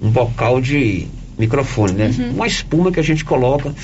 [0.00, 1.08] um bocal de
[1.38, 2.14] microfone, né?
[2.16, 2.30] Uhum.
[2.32, 3.74] Uma espuma que a gente coloca.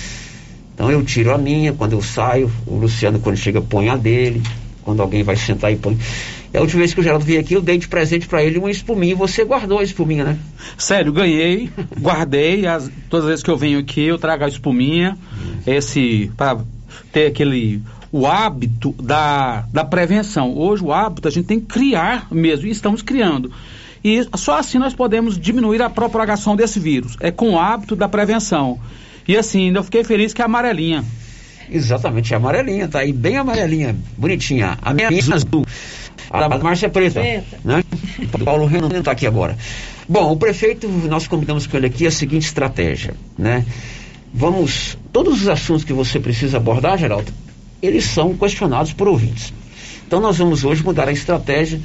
[0.74, 4.42] Então eu tiro a minha quando eu saio, o Luciano quando chega põe a dele,
[4.87, 5.99] quando alguém vai sentar e põe.
[6.55, 8.57] E a última vez que o Geraldo veio aqui, eu dei de presente para ele
[8.57, 9.16] uma espuminha.
[9.16, 10.39] Você guardou a espuminha, né?
[10.78, 11.68] Sério, ganhei,
[12.01, 12.64] guardei.
[12.66, 15.18] As, todas as vezes que eu venho aqui, eu trago a espuminha,
[15.66, 16.61] esse para
[17.12, 17.82] ter aquele
[18.12, 20.57] o hábito da, da prevenção.
[20.57, 23.51] Hoje o hábito a gente tem que criar mesmo, e estamos criando.
[24.05, 27.16] E só assim nós podemos diminuir a propagação desse vírus.
[27.18, 28.78] É com o hábito da prevenção.
[29.26, 31.05] E assim, eu fiquei feliz que é amarelinha.
[31.71, 34.79] Exatamente, é amarelinha, tá aí bem amarelinha, bonitinha.
[34.81, 35.67] A minha é azul.
[36.31, 37.21] A da Márcia é preta.
[37.21, 37.59] Preta.
[37.64, 37.85] Né?
[38.33, 39.57] O Paulo Renan está aqui agora.
[40.09, 43.64] Bom, o prefeito, nós combinamos com ele aqui a seguinte estratégia, né?
[44.33, 47.33] Vamos, todos os assuntos que você precisa abordar, Geraldo,
[47.83, 49.53] eles são questionados por ouvintes.
[50.07, 51.81] Então nós vamos hoje mudar a estratégia.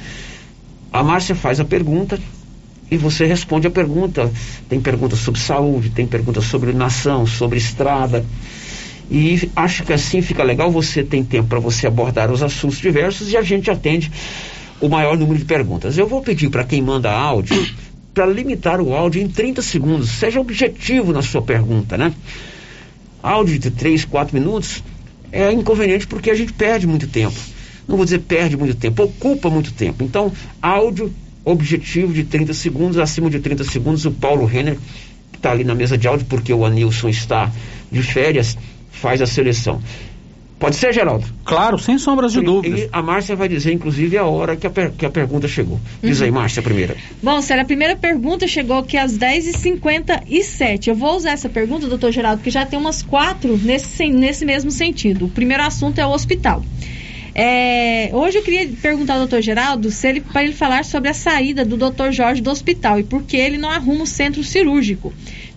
[0.92, 2.18] A Márcia faz a pergunta
[2.90, 4.30] e você responde a pergunta.
[4.68, 8.24] Tem perguntas sobre saúde, tem perguntas sobre nação, sobre estrada.
[9.14, 13.30] E acho que assim fica legal, você tem tempo para você abordar os assuntos diversos
[13.30, 14.10] e a gente atende
[14.80, 15.98] o maior número de perguntas.
[15.98, 17.54] Eu vou pedir para quem manda áudio
[18.14, 20.08] para limitar o áudio em 30 segundos.
[20.12, 22.14] Seja objetivo na sua pergunta, né?
[23.22, 24.82] Áudio de 3, 4 minutos
[25.30, 27.36] é inconveniente porque a gente perde muito tempo.
[27.86, 30.02] Não vou dizer perde muito tempo, ocupa muito tempo.
[30.02, 30.32] Então,
[30.62, 31.12] áudio
[31.44, 34.78] objetivo de 30 segundos, acima de 30 segundos, o Paulo Renner,
[35.30, 37.52] que está ali na mesa de áudio, porque o Anilson está
[37.90, 38.56] de férias,
[39.02, 39.80] faz a seleção.
[40.58, 41.26] Pode ser, Geraldo?
[41.44, 42.80] Claro, sem sombras de E- dúvidas.
[42.82, 45.80] E a Márcia vai dizer, inclusive, a hora que a, per- que a pergunta chegou.
[46.00, 46.24] Diz Uhum.
[46.26, 46.94] aí, Márcia, a primeira.
[47.20, 50.86] Bom, Sério, a primeira pergunta chegou aqui às 10h57.
[50.86, 54.70] Eu vou usar essa pergunta, doutor Geraldo, porque já tem umas quatro nesse, nesse mesmo
[54.70, 55.24] sentido.
[55.24, 56.64] O primeiro assunto é o hospital.
[57.34, 61.14] É, hoje eu queria perguntar ao doutor Geraldo se ele, para ele falar sobre a
[61.14, 65.12] saída do doutor Jorge do hospital e por que ele não arruma o centro cirúrgico.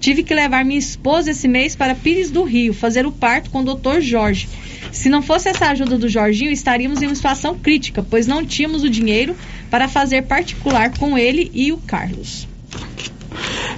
[0.06, 3.62] Tive que levar minha esposa esse mês para Pires do Rio, fazer o parto com
[3.62, 4.48] o doutor Jorge.
[4.92, 8.84] Se não fosse essa ajuda do Jorginho, estaríamos em uma situação crítica, pois não tínhamos
[8.84, 9.36] o dinheiro
[9.68, 12.48] para fazer particular com ele e o Carlos.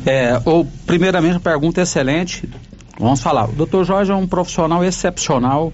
[0.06, 2.44] É, ou, primeiramente, pergunta é excelente.
[3.00, 3.48] Vamos falar.
[3.48, 5.72] O doutor Jorge é um profissional excepcional.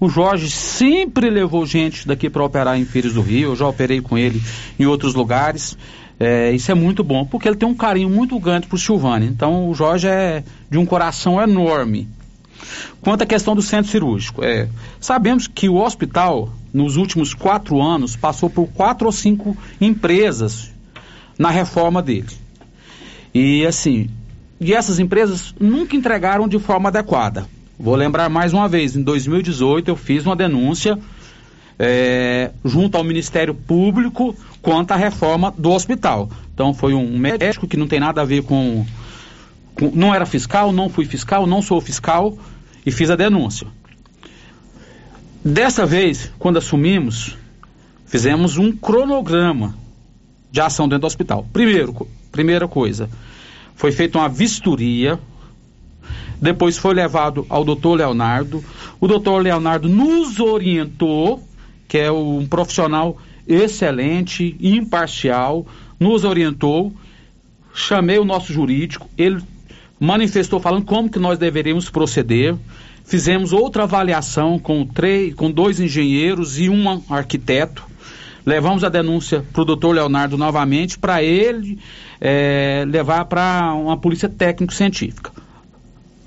[0.00, 3.50] O Jorge sempre levou gente daqui para operar em Pires do Rio.
[3.50, 4.42] Eu já operei com ele
[4.80, 5.78] em outros lugares.
[6.24, 9.26] É, isso é muito bom, porque ele tem um carinho muito grande por Silvânia.
[9.26, 12.06] Então, o Jorge é de um coração enorme.
[13.00, 14.68] Quanto à questão do centro cirúrgico, é,
[15.00, 20.70] sabemos que o hospital, nos últimos quatro anos, passou por quatro ou cinco empresas
[21.36, 22.30] na reforma dele.
[23.34, 24.08] E assim,
[24.60, 27.48] e essas empresas nunca entregaram de forma adequada.
[27.76, 30.96] Vou lembrar mais uma vez, em 2018 eu fiz uma denúncia
[31.78, 36.30] é, junto ao Ministério Público quanto à reforma do hospital.
[36.54, 38.86] Então foi um médico que não tem nada a ver com,
[39.74, 42.36] com não era fiscal, não fui fiscal, não sou fiscal
[42.84, 43.66] e fiz a denúncia.
[45.44, 47.36] Dessa vez, quando assumimos,
[48.06, 49.74] fizemos um cronograma
[50.52, 51.46] de ação dentro do hospital.
[51.52, 53.08] Primeiro, primeira coisa,
[53.74, 55.18] foi feita uma vistoria,
[56.40, 58.62] depois foi levado ao doutor Leonardo.
[59.00, 61.42] O doutor Leonardo nos orientou,
[61.88, 65.66] que é um profissional excelente, imparcial,
[65.98, 66.92] nos orientou.
[67.74, 69.42] Chamei o nosso jurídico, ele
[69.98, 72.54] manifestou falando como que nós deveríamos proceder.
[73.04, 77.84] Fizemos outra avaliação com, três, com dois engenheiros e um arquiteto.
[78.44, 81.78] Levamos a denúncia para o doutor Leonardo novamente, para ele
[82.20, 85.30] é, levar para uma polícia técnico-científica.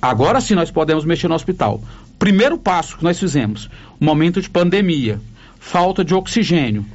[0.01, 1.82] Agora sim nós podemos mexer no hospital.
[2.18, 5.20] Primeiro passo que nós fizemos, momento de pandemia,
[5.66, 6.86] falta de oxigênio.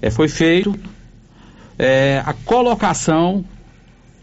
[0.00, 0.74] É, foi feito
[1.78, 3.44] é, a colocação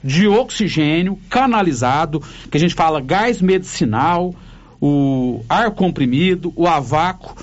[0.04, 4.34] de oxigênio canalizado, que a gente fala gás medicinal,
[4.82, 7.36] o ar comprimido, o a vácuo,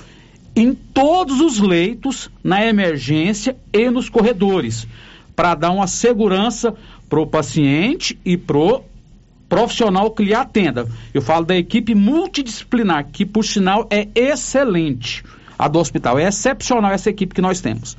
[0.53, 4.85] em todos os leitos, na emergência e nos corredores,
[5.35, 6.75] para dar uma segurança
[7.09, 8.83] para o paciente e para o
[9.47, 10.85] profissional que lhe atenda.
[11.13, 15.23] Eu falo da equipe multidisciplinar, que por sinal é excelente.
[15.57, 16.19] A do hospital.
[16.19, 17.97] É excepcional essa equipe que nós temos.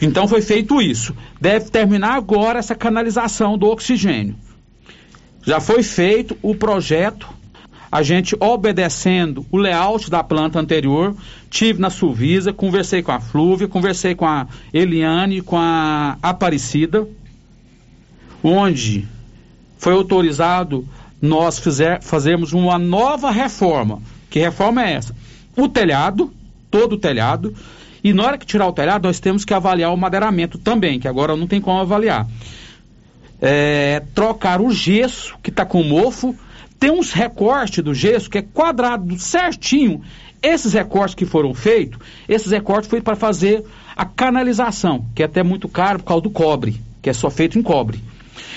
[0.00, 1.14] Então foi feito isso.
[1.40, 4.36] Deve terminar agora essa canalização do oxigênio.
[5.44, 7.38] Já foi feito o projeto
[7.90, 11.16] a gente obedecendo o layout da planta anterior,
[11.48, 17.08] tive na Suvisa, conversei com a Flúvia, conversei com a Eliane, com a Aparecida,
[18.42, 19.08] onde
[19.78, 20.86] foi autorizado
[21.20, 24.02] nós fizer, fazermos uma nova reforma.
[24.28, 25.16] Que reforma é essa?
[25.56, 26.32] O telhado,
[26.70, 27.54] todo o telhado,
[28.02, 31.08] e na hora que tirar o telhado, nós temos que avaliar o madeiramento também, que
[31.08, 32.26] agora não tem como avaliar.
[33.40, 36.34] É, trocar o gesso que está com mofo,
[36.78, 40.02] tem uns recortes do gesso que é quadrado certinho.
[40.40, 41.98] Esses recortes que foram feitos,
[42.28, 43.64] esses recortes foi para fazer
[43.96, 47.58] a canalização, que é até muito caro por causa do cobre, que é só feito
[47.58, 48.00] em cobre.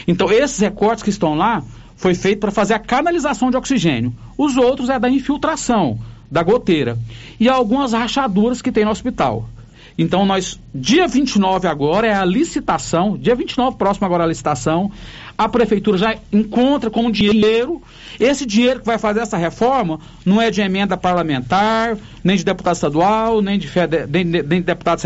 [0.08, 1.64] Então, esses recortes que estão lá
[1.96, 4.14] foi feito para fazer a canalização de oxigênio.
[4.38, 6.00] Os outros é da infiltração,
[6.32, 6.98] da goteira.
[7.40, 9.50] E algumas rachaduras que tem no hospital.
[9.98, 14.90] Então, nós, dia 29 agora é a licitação, dia 29 próximo agora é a licitação,
[15.38, 17.82] a prefeitura já encontra com dinheiro.
[18.20, 22.76] Esse dinheiro que vai fazer essa reforma não é de emenda parlamentar, nem de deputado
[22.76, 23.70] estadual, nem de,
[24.10, 25.02] nem, nem de deputado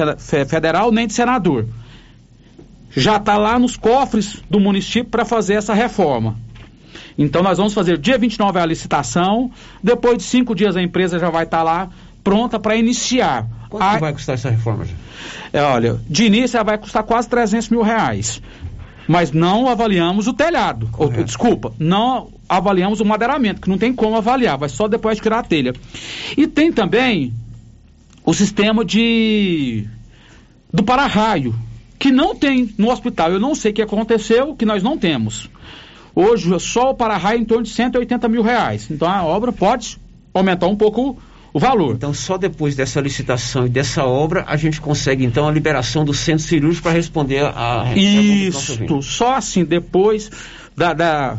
[0.47, 1.65] federal, nem de senador.
[2.95, 6.37] Já está lá nos cofres do município para fazer essa reforma.
[7.17, 9.51] Então nós vamos fazer dia 29 a licitação,
[9.81, 11.89] depois de cinco dias a empresa já vai estar tá lá
[12.23, 13.47] pronta para iniciar.
[13.69, 13.97] Quanto a...
[13.97, 14.85] vai custar essa reforma?
[15.53, 18.41] É, olha, de início ela vai custar quase 300 mil reais
[19.07, 20.89] mas não avaliamos o telhado.
[20.97, 25.23] Ou, desculpa, não avaliamos o madeiramento, que não tem como avaliar, vai só depois de
[25.23, 25.73] tirar a telha.
[26.35, 27.33] E tem também
[28.23, 29.87] o sistema de
[30.73, 31.55] do para-raio,
[31.97, 33.31] que não tem no hospital.
[33.31, 35.49] Eu não sei o que aconteceu, que nós não temos.
[36.15, 38.89] Hoje, só o para-raio em torno de 180 mil reais.
[38.89, 39.97] Então a obra pode
[40.33, 41.17] aumentar um pouco
[41.55, 41.95] o valor.
[41.95, 46.13] Então, só depois dessa licitação e dessa obra, a gente consegue, então, a liberação do
[46.13, 47.93] centro cirúrgico para responder a...
[47.95, 50.29] Isso, só assim, depois
[50.75, 51.37] da, da,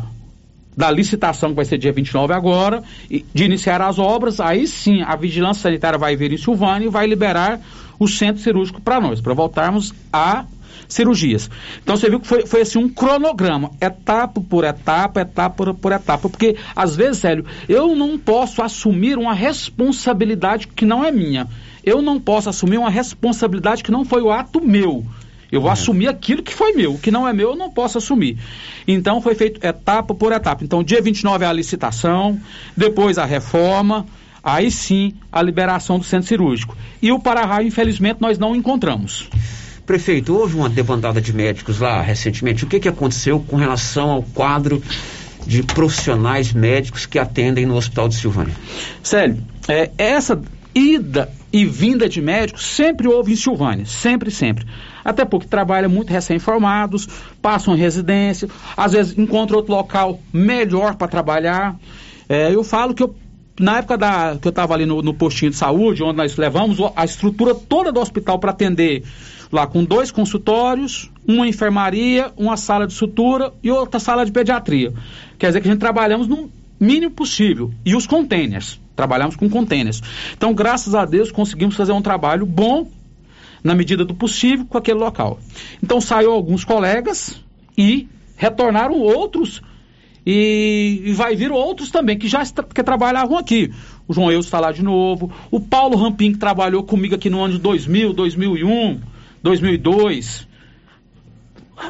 [0.75, 5.15] da, licitação, que vai ser dia 29 agora, de iniciar as obras, aí sim, a
[5.15, 7.61] vigilância sanitária vai vir em Silvânia e vai liberar
[7.99, 10.45] o centro cirúrgico para nós, para voltarmos a
[10.87, 11.49] cirurgias.
[11.81, 16.29] Então você viu que foi, foi assim um cronograma, etapa por etapa, etapa por, etapa,
[16.29, 21.47] porque às vezes, Célio, eu não posso assumir uma responsabilidade que não é minha.
[21.83, 25.05] eu não posso assumir uma responsabilidade que não foi o ato meu.
[25.51, 26.93] Eu vou assumir aquilo que foi meu.
[26.93, 28.37] O que não é meu, eu não posso assumir.
[28.87, 30.63] Então, foi feito etapa por etapa.
[30.63, 32.39] Então, dia 29 é a licitação,
[32.75, 34.05] depois a reforma,
[34.43, 36.75] aí sim a liberação do centro cirúrgico.
[37.01, 39.29] E o para-raio, infelizmente, nós não encontramos.
[39.87, 42.65] Prefeito, houve uma debandada de médicos lá recentemente.
[42.65, 44.83] O que, que aconteceu com relação ao quadro
[45.45, 48.53] de profissionais médicos que atendem no Hospital de Silvânia?
[49.01, 50.41] Célio, é, essa
[50.75, 54.65] ida e vinda de médicos sempre houve em Silvânia, sempre, sempre.
[55.05, 57.07] Até porque trabalham muito recém-formados,
[57.41, 61.77] passam em residência, às vezes encontram outro local melhor para trabalhar.
[62.27, 63.15] É, eu falo que eu,
[63.59, 66.77] na época da, que eu estava ali no, no postinho de saúde, onde nós levamos
[66.95, 69.03] a estrutura toda do hospital para atender
[69.51, 74.93] lá com dois consultórios, uma enfermaria, uma sala de sutura e outra sala de pediatria.
[75.39, 77.71] Quer dizer que a gente trabalhamos no mínimo possível.
[77.85, 78.79] E os containers.
[78.95, 80.01] Trabalhamos com containers.
[80.35, 82.89] Então, graças a Deus, conseguimos fazer um trabalho bom,
[83.63, 85.39] na medida do possível, com aquele local.
[85.83, 87.41] Então, saiu alguns colegas
[87.77, 89.61] e retornaram outros.
[90.29, 93.71] E, e vai vir outros também que já que trabalhavam aqui.
[94.05, 95.31] O João Eus está lá de novo.
[95.49, 98.99] O Paulo Rampim, que trabalhou comigo aqui no ano de 2000, 2001,
[99.41, 100.45] 2002,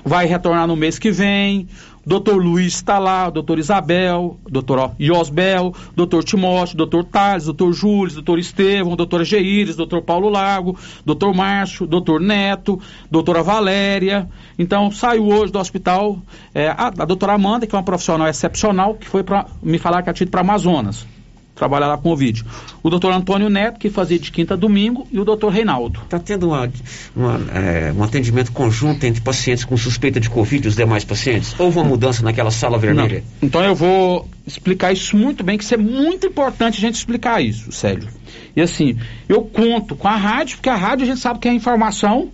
[0.05, 1.67] vai retornar no mês que vem
[2.07, 8.39] doutor Luiz está lá, doutor Isabel, doutor Iosbel, doutor Timóteo, doutor Tales, doutor Júlio, doutor
[8.39, 12.79] Estevão, doutora Geires, doutor Paulo Lago, doutor Márcio, doutor Neto,
[13.11, 14.29] doutora Valéria.
[14.57, 16.17] Então, saiu hoje do hospital
[16.55, 20.01] é, a, a doutora Amanda, que é uma profissional excepcional, que foi para me falar
[20.01, 21.05] que tinha ido para Amazonas
[21.57, 22.45] trabalhar lá com o vídeo.
[22.83, 25.99] O doutor Antônio Neto, que fazia de quinta a domingo, e o doutor Reinaldo.
[26.03, 26.71] Está tendo uma,
[27.15, 31.53] uma, é, um atendimento conjunto entre pacientes com suspeita de Covid e os demais pacientes?
[31.59, 33.23] Houve uma mudança naquela sala vermelha?
[33.41, 33.47] Não.
[33.47, 37.41] Então eu vou explicar isso muito bem, que isso é muito importante a gente explicar
[37.41, 38.07] isso, Célio.
[38.55, 38.97] E assim,
[39.27, 42.29] eu conto com a rádio, porque a rádio a gente sabe que é a informação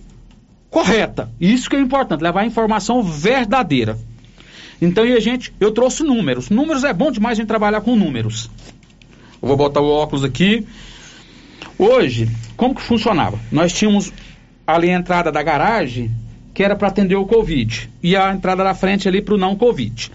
[0.70, 1.30] correta.
[1.40, 3.98] Isso que é importante, levar a informação verdadeira.
[4.80, 6.50] Então, e a gente, eu trouxe números.
[6.50, 8.50] Números é bom demais a gente trabalhar com números.
[9.44, 10.66] Eu vou botar o óculos aqui.
[11.78, 13.38] Hoje, como que funcionava?
[13.52, 14.10] Nós tínhamos
[14.66, 16.10] ali a entrada da garagem,
[16.54, 19.54] que era para atender o Covid, e a entrada da frente ali para o não
[19.54, 20.10] Covid.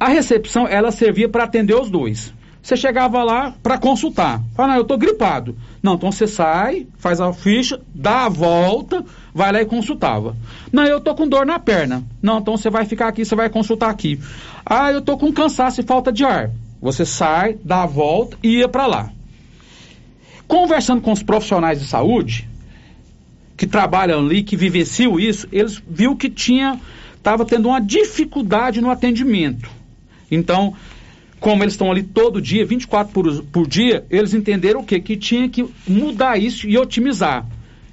[0.00, 2.34] A recepção, ela servia para atender os dois.
[2.60, 4.42] Você chegava lá para consultar.
[4.56, 5.56] Fala, não, eu estou gripado.
[5.80, 10.36] Não, então você sai, faz a ficha, dá a volta, vai lá e consultava.
[10.72, 12.02] Não, eu estou com dor na perna.
[12.20, 14.18] Não, então você vai ficar aqui, você vai consultar aqui.
[14.66, 16.50] Ah, eu estou com cansaço e falta de ar.
[16.82, 19.10] Você sai, dá a volta e ia para lá.
[20.48, 22.48] Conversando com os profissionais de saúde
[23.56, 26.80] que trabalham ali, que vivenciam isso, eles viu que tinha
[27.16, 29.70] estava tendo uma dificuldade no atendimento.
[30.28, 30.74] Então,
[31.38, 34.98] como eles estão ali todo dia, 24 por, por dia, eles entenderam o quê?
[34.98, 37.46] Que tinha que mudar isso e otimizar.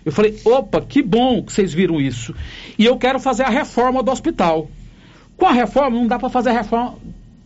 [0.03, 2.33] Eu falei, opa, que bom que vocês viram isso.
[2.77, 4.67] E eu quero fazer a reforma do hospital.
[5.37, 6.95] Com a reforma, não dá para fazer a reforma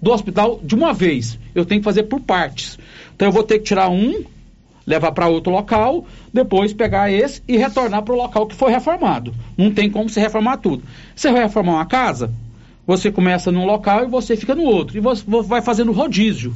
[0.04, 1.40] do hospital de uma vez.
[1.56, 2.78] Eu tenho que fazer por partes.
[3.16, 4.22] Então eu vou ter que tirar um,
[4.86, 9.34] levar para outro local, depois pegar esse e retornar para o local que foi reformado.
[9.58, 10.84] Não tem como você reformar tudo.
[11.16, 12.34] Você vai reformar uma casa,
[12.86, 14.98] você começa num local e você fica no outro.
[14.98, 16.54] E você vai fazendo rodízio.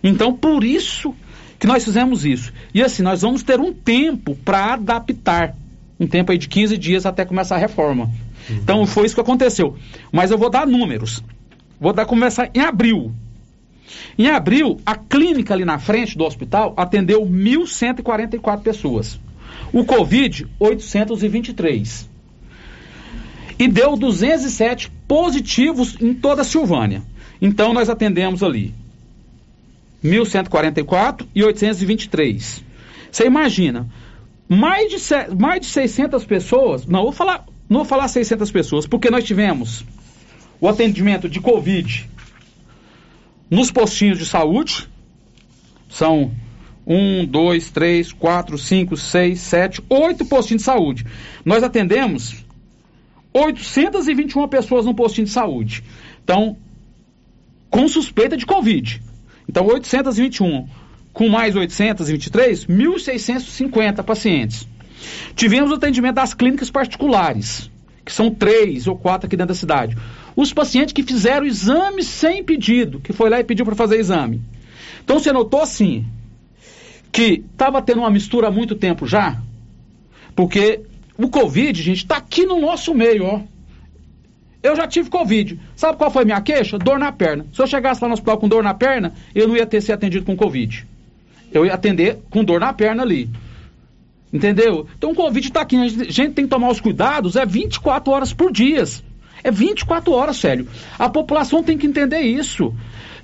[0.00, 1.12] Então, por isso
[1.58, 2.52] que nós fizemos isso.
[2.72, 5.56] E assim, nós vamos ter um tempo para adaptar.
[5.98, 8.04] Um tempo aí de 15 dias até começar a reforma.
[8.48, 8.56] Uhum.
[8.62, 9.76] Então, foi isso que aconteceu.
[10.12, 11.22] Mas eu vou dar números.
[11.82, 13.12] Vou dar começar em abril.
[14.16, 19.18] Em abril, a clínica ali na frente do hospital atendeu 1.144 pessoas.
[19.72, 22.08] O Covid, 823.
[23.58, 27.02] E deu 207 positivos em toda a Silvânia.
[27.40, 28.72] Então, nós atendemos ali
[30.04, 32.62] 1.144 e 823.
[33.10, 33.88] Você imagina,
[34.48, 34.98] mais de,
[35.36, 39.84] mais de 600 pessoas, não vou falar, não vou falar 600 pessoas, porque nós tivemos
[40.62, 42.08] o atendimento de Covid
[43.50, 44.88] nos postinhos de saúde.
[45.90, 46.30] São
[46.86, 51.04] um, dois, três, quatro, cinco, seis, sete, oito postinhos de saúde.
[51.44, 52.44] Nós atendemos
[53.34, 55.82] 821 pessoas no postinho de saúde.
[56.22, 56.56] Então,
[57.68, 59.02] com suspeita de Covid.
[59.48, 60.68] Então, 821
[61.12, 64.68] com mais 823, 1.650 pacientes.
[65.34, 67.68] Tivemos o atendimento das clínicas particulares,
[68.04, 69.96] que são três ou quatro aqui dentro da cidade
[70.34, 74.40] os pacientes que fizeram exame sem pedido, que foi lá e pediu para fazer exame.
[75.04, 76.04] Então você notou assim,
[77.10, 79.40] que estava tendo uma mistura há muito tempo já,
[80.34, 80.80] porque
[81.18, 83.40] o Covid, gente, está aqui no nosso meio, ó.
[84.62, 85.58] Eu já tive Covid.
[85.74, 86.78] Sabe qual foi a minha queixa?
[86.78, 87.46] Dor na perna.
[87.52, 89.94] Se eu chegasse lá no hospital com dor na perna, eu não ia ter sido
[89.94, 90.86] atendido com Covid.
[91.52, 93.28] Eu ia atender com dor na perna ali.
[94.32, 94.86] Entendeu?
[94.96, 98.32] Então o Covid está aqui, a gente tem que tomar os cuidados, é 24 horas
[98.32, 98.84] por dia.
[99.44, 100.68] É 24 horas, sério.
[100.98, 102.74] A população tem que entender isso.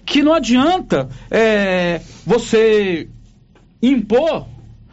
[0.04, 3.08] Que não adianta é, você
[3.82, 4.46] impor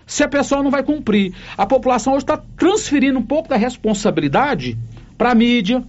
[0.05, 1.34] se a pessoa não vai cumprir.
[1.57, 4.78] A população hoje está transferindo um pouco da responsabilidade
[5.17, 5.84] para a mídia,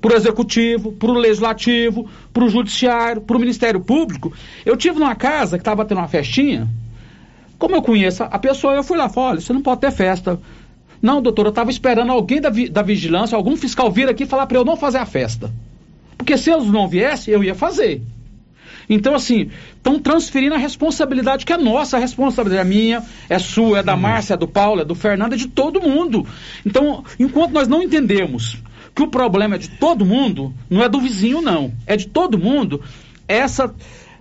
[0.00, 4.32] para o executivo, para o legislativo, para o judiciário, para o Ministério Público.
[4.66, 6.68] Eu tive numa casa que estava tendo uma festinha.
[7.56, 9.92] Como eu conheço a pessoa, eu fui lá e falei, olha, você não pode ter
[9.92, 10.40] festa.
[11.02, 14.26] Não, doutor, eu estava esperando alguém da, vi da vigilância, algum fiscal vir aqui e
[14.26, 15.52] falar para eu não fazer a festa.
[16.16, 18.00] Porque se eles não viessem, eu ia fazer.
[18.88, 23.80] Então, assim, estão transferindo a responsabilidade que é nossa, a responsabilidade é minha, é sua,
[23.80, 26.24] é da Márcia, é do Paulo, é do Fernando, é de todo mundo.
[26.64, 28.58] Então, enquanto nós não entendemos
[28.94, 32.38] que o problema é de todo mundo, não é do vizinho, não, é de todo
[32.38, 32.80] mundo,
[33.26, 33.74] essa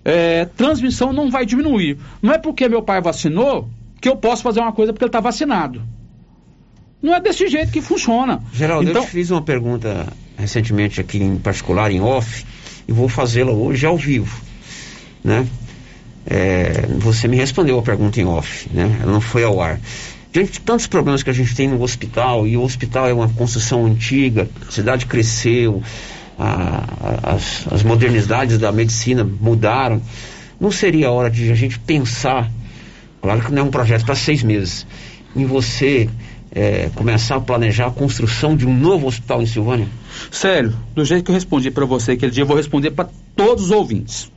[0.03, 1.97] é, transmissão não vai diminuir.
[2.21, 3.69] Não é porque meu pai vacinou
[3.99, 5.81] que eu posso fazer uma coisa porque ele está vacinado.
[7.01, 8.41] Não é desse jeito que funciona.
[8.53, 12.45] Geraldo, então, eu te fiz uma pergunta recentemente aqui em particular, em off,
[12.87, 14.41] e vou fazê-la hoje ao vivo,
[15.23, 15.47] né?
[16.25, 18.99] É, você me respondeu a pergunta em off, né?
[19.01, 19.79] Ela não foi ao ar.
[20.31, 23.29] Diante de tantos problemas que a gente tem no hospital, e o hospital é uma
[23.29, 25.81] construção antiga, a cidade cresceu,
[26.39, 30.01] a, as, as modernidades da medicina mudaram,
[30.59, 32.49] não seria a hora de a gente pensar,
[33.21, 34.85] claro que não é um projeto para seis meses,
[35.35, 36.07] em você
[36.53, 39.87] é, começar a planejar a construção de um novo hospital em Silvânia?
[40.29, 43.65] Sério, do jeito que eu respondi para você aquele dia, eu vou responder para todos
[43.65, 44.31] os ouvintes.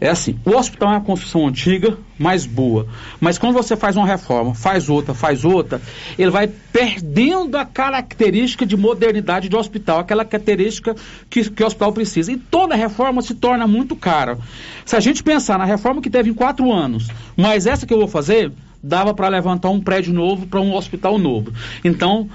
[0.00, 2.86] É assim, o hospital é uma construção antiga, mais boa.
[3.20, 5.80] Mas quando você faz uma reforma, faz outra, faz outra,
[6.16, 10.94] ele vai perdendo a característica de modernidade do hospital, aquela característica
[11.28, 12.30] que, que o hospital precisa.
[12.30, 14.38] E toda reforma se torna muito cara.
[14.84, 17.98] Se a gente pensar na reforma que teve em quatro anos, mas essa que eu
[17.98, 18.52] vou fazer,
[18.82, 21.52] dava para levantar um prédio novo para um hospital novo.
[21.84, 22.28] Então,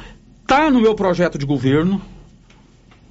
[0.46, 2.02] tá no meu projeto de governo.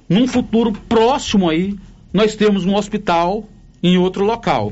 [0.07, 1.75] Num futuro próximo aí,
[2.11, 3.47] nós temos um hospital
[3.81, 4.71] em outro local.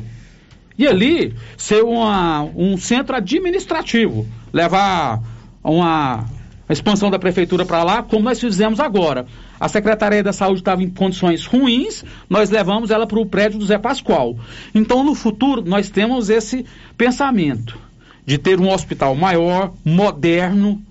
[0.77, 5.21] E ali ser uma, um centro administrativo, levar
[5.63, 6.25] uma
[6.69, 9.25] expansão da prefeitura para lá, como nós fizemos agora.
[9.59, 13.65] A Secretaria da Saúde estava em condições ruins, nós levamos ela para o prédio do
[13.65, 14.37] Zé Pascoal.
[14.73, 16.65] Então, no futuro, nós temos esse
[16.97, 17.77] pensamento
[18.25, 20.81] de ter um hospital maior, moderno,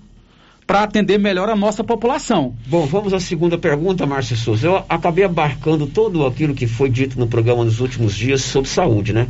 [0.65, 2.55] para atender melhor a nossa população.
[2.67, 4.67] Bom, vamos à segunda pergunta, Márcia Souza.
[4.67, 9.11] Eu acabei abarcando todo aquilo que foi dito no programa nos últimos dias sobre saúde,
[9.11, 9.27] né?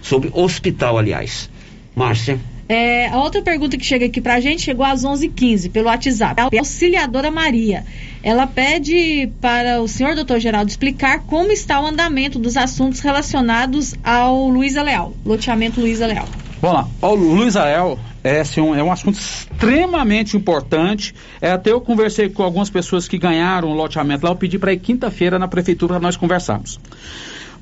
[0.00, 1.50] Sobre hospital, aliás.
[1.96, 2.38] Márcia.
[2.68, 6.40] É, a outra pergunta que chega aqui pra gente chegou às 11h15 pelo WhatsApp.
[6.52, 7.84] É a auxiliadora Maria.
[8.22, 13.94] Ela pede para o senhor doutor Geraldo explicar como está o andamento dos assuntos relacionados
[14.02, 16.28] ao Luiza Leal, loteamento Luiza Leal.
[16.64, 16.88] Vamos lá.
[17.10, 21.14] O Luiz Ael é, assim, um, é um assunto extremamente importante.
[21.38, 24.32] É, até eu conversei com algumas pessoas que ganharam o loteamento lá.
[24.32, 26.80] Eu pedi para ir quinta-feira na prefeitura nós conversarmos.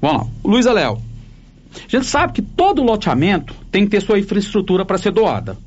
[0.00, 0.26] Vamos lá.
[0.44, 1.02] Luiz Aléo.
[1.74, 5.58] A gente sabe que todo loteamento tem que ter sua infraestrutura para ser doada.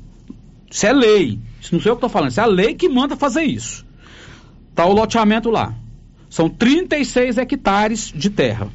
[0.70, 1.38] Isso é lei.
[1.60, 2.30] Isso não sei eu que estou falando.
[2.30, 3.84] Isso é a lei que manda fazer isso.
[4.70, 5.74] Está o loteamento lá.
[6.30, 8.68] São 36 hectares de terra.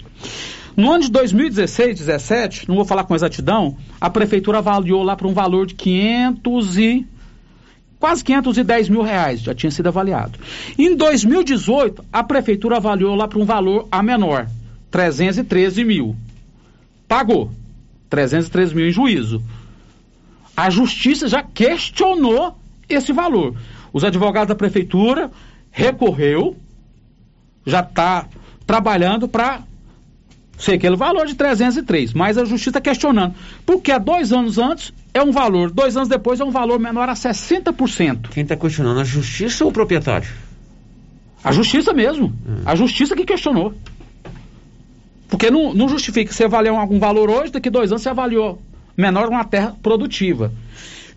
[0.76, 5.28] No ano de 2016, 17, não vou falar com exatidão, a prefeitura avaliou lá para
[5.28, 7.07] um valor de 500 e
[7.99, 10.39] quase 510 mil reais, já tinha sido avaliado.
[10.78, 14.47] Em 2018, a prefeitura avaliou lá para um valor a menor,
[14.89, 16.15] 313 mil.
[17.07, 17.51] Pagou
[18.09, 19.43] 313 mil em juízo.
[20.55, 22.57] A justiça já questionou
[22.88, 23.55] esse valor.
[23.93, 25.32] Os advogados da prefeitura
[25.69, 26.55] recorreu,
[27.65, 28.28] já está
[28.65, 29.63] trabalhando para
[30.62, 33.34] sei aquele valor de 303, mas a justiça tá questionando.
[33.66, 37.09] Porque há dois anos antes é um valor, dois anos depois é um valor menor
[37.09, 38.30] a 60%.
[38.30, 40.30] Quem está questionando, a justiça ou o proprietário?
[41.43, 42.28] A justiça mesmo.
[42.28, 42.62] Hum.
[42.64, 43.74] A justiça que questionou.
[45.28, 48.62] Porque não, não justifica você avaliar algum valor hoje, daqui dois anos você avaliou
[48.95, 50.51] menor uma terra produtiva.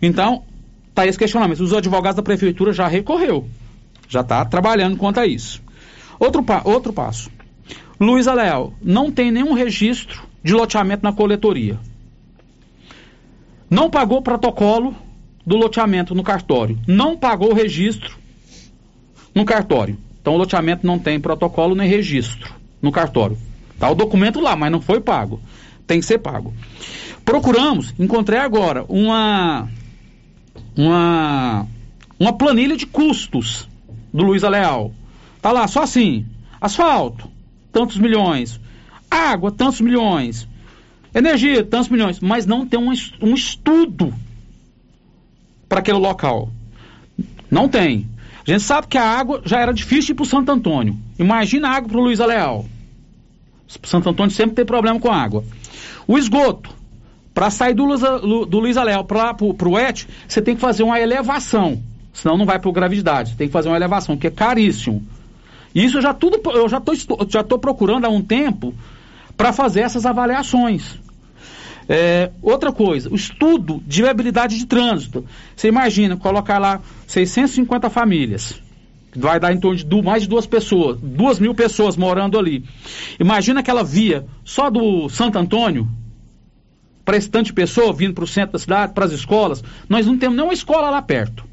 [0.01, 0.43] Então,
[0.89, 1.59] está esse questionamento.
[1.59, 3.47] Os advogados da prefeitura já recorreu.
[4.09, 5.61] Já está trabalhando quanto a isso.
[6.19, 7.29] Outro, pa outro passo.
[7.99, 11.79] Luiz Leal, não tem nenhum registro de loteamento na coletoria.
[13.69, 14.95] Não pagou o protocolo
[15.45, 16.77] do loteamento no cartório.
[16.87, 18.17] Não pagou o registro
[19.33, 19.97] no cartório.
[20.21, 23.37] Então o loteamento não tem protocolo nem registro no cartório.
[23.79, 25.39] Tá o documento lá, mas não foi pago.
[25.85, 26.53] Tem que ser pago.
[27.23, 29.67] Procuramos, encontrei agora uma
[30.77, 31.67] uma
[32.19, 33.69] uma planilha de custos
[34.13, 34.93] do Luiz Leal.
[35.41, 36.25] Tá lá só assim:
[36.59, 37.29] asfalto,
[37.75, 38.57] tantos milhões.
[39.11, 40.47] Água, tantos milhões.
[41.13, 44.13] energia, tantos milhões, mas não tem um, es- estudo
[45.67, 46.49] para aquele local.
[47.51, 48.07] Não tem.
[48.47, 50.95] A gente sabe que a água já era difícil para o Santo Antônio.
[51.19, 52.65] Imagina a água para o Luiz Aleal.
[53.83, 55.43] Santo Antônio sempre tem problema com água.
[56.07, 56.69] O esgoto,
[57.33, 61.81] para sair do, do Luiz Aleal para o Et, você tem que fazer uma elevação.
[62.13, 63.31] Senão não vai para gravidade.
[63.31, 65.03] Você tem que fazer uma elevação, que é caríssimo.
[65.75, 68.73] Isso eu já tudo eu já tô, estu- já tô procurando há um tempo
[69.35, 70.97] para fazer essas avaliações.
[71.87, 75.23] É, outra coisa, o estudo de viabilidade de trânsito.
[75.55, 78.59] Você imagina colocar lá 650 famílias,
[79.15, 82.63] vai dar em torno de mais de duas pessoas, duas mil pessoas morando ali.
[83.19, 85.87] Imagina aquela via só do Santo Antônio
[87.03, 89.63] para esse tanto de pessoa vindo para o centro da cidade, para as escolas.
[89.87, 91.45] Nós não temos nenhuma escola lá perto.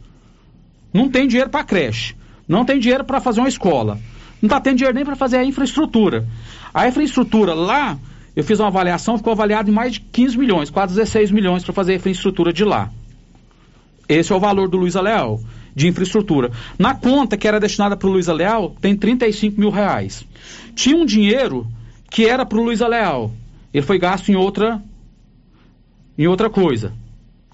[0.95, 2.15] Não tem dinheiro para creche.
[2.53, 3.99] Não tem dinheiro para fazer uma escola.
[4.43, 6.29] Não está tendo dinheiro nem para fazer a infraestrutura.
[6.75, 7.99] A infraestrutura lá,
[8.37, 11.73] eu fiz uma avaliação, ficou avaliado em mais de 15 milhões, quase 16 milhões para
[11.73, 12.91] fazer a infraestrutura de lá.
[14.07, 15.41] Esse é o valor do Luiz Leal
[15.75, 16.51] de infraestrutura.
[16.79, 20.23] Na conta que era destinada para o Luiz Leal, tem 35 mil reais.
[20.75, 21.67] Tinha um dinheiro
[22.11, 23.33] que era para o Luiz Leal.
[23.73, 24.83] Ele foi gasto em outra,
[26.19, 26.93] em outra coisa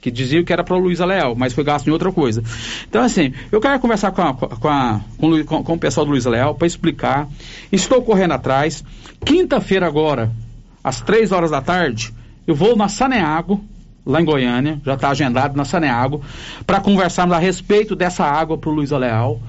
[0.00, 2.42] que dizia que era para Luiz Leal, mas foi gasto em outra coisa.
[2.88, 5.00] Então, assim, eu quero conversar com, a- com, a-
[5.44, 7.28] com com- o pessoal do Luiz Leal para explicar.
[7.72, 8.84] Estou correndo atrás.
[9.24, 10.30] Quinta-feira agora,
[10.82, 12.12] às três horas da tarde,
[12.46, 13.62] eu vou na Saneago,
[14.06, 16.22] lá em Goiânia, já está agendado na Saneago,
[16.66, 19.40] para conversarmos a respeito dessa água para o Luiz Leal,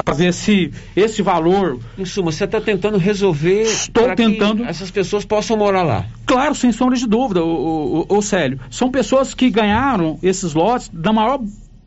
[0.00, 1.80] para ver se esse valor...
[1.98, 4.64] Em suma, você está tentando resolver Estou tentando.
[4.64, 6.06] essas pessoas possam morar lá.
[6.24, 8.60] Claro, sem sombra de dúvida, o, o, o Célio.
[8.70, 11.40] São pessoas que ganharam esses lotes da maior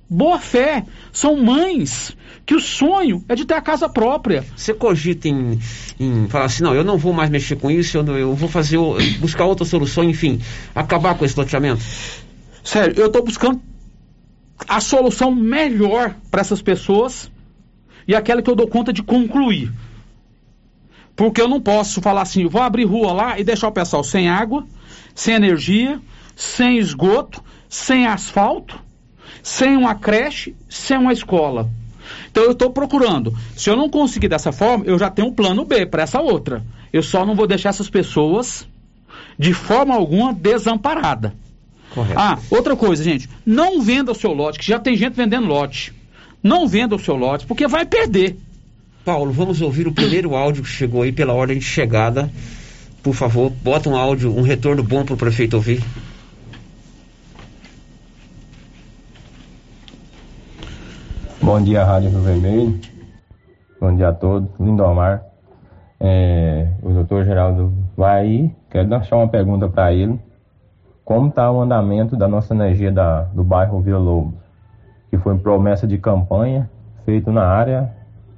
[0.10, 0.84] boa fé.
[1.14, 4.44] São mães que o sonho é de ter a casa própria.
[4.56, 5.58] Você cogita em,
[6.00, 8.50] em falar assim, não, eu não vou mais mexer com isso, eu, não- eu vou
[8.50, 8.78] fazer,
[9.20, 10.40] buscar outra solução, enfim,
[10.76, 11.82] acabar com esse loteamento?
[12.64, 13.60] Sério, eu estou buscando
[14.68, 17.32] a solução melhor para essas pessoas
[18.08, 19.72] e aquela que eu dou conta de concluir.
[21.16, 24.30] Porque eu não posso falar assim, vou abrir rua lá e deixar o pessoal sem
[24.30, 24.66] água,
[25.14, 26.00] sem energia,
[26.36, 28.80] sem esgoto, sem asfalto,
[29.42, 31.70] sem uma creche, sem uma escola.
[32.30, 33.34] Então eu estou procurando.
[33.56, 36.64] Se eu não conseguir dessa forma, eu já tenho um plano B para essa outra.
[36.92, 38.68] Eu só não vou deixar essas pessoas
[39.40, 41.34] de forma alguma desamparada.
[41.92, 42.20] Correto.
[42.20, 45.94] Ah, outra coisa, gente, não venda o seu lote, que já tem gente vendendo lote.
[46.46, 48.38] Não venda o seu lote, porque vai perder.
[49.04, 52.30] Paulo, vamos ouvir o primeiro áudio que chegou aí pela ordem de chegada.
[53.02, 55.84] Por favor, bota um áudio, um retorno bom para o prefeito ouvir.
[61.42, 62.80] Bom dia, Rádio Rio Vermelho.
[63.82, 64.48] Bom dia a todos.
[64.60, 65.24] Lindomar.
[66.00, 68.56] É, o doutor Geraldo vai aí.
[68.70, 70.20] Quero deixar uma pergunta para ele.
[71.04, 74.45] Como está o andamento da nossa energia da, do bairro Vila Lobos?
[75.16, 76.70] Que foi promessa de campanha
[77.06, 77.90] feito na área,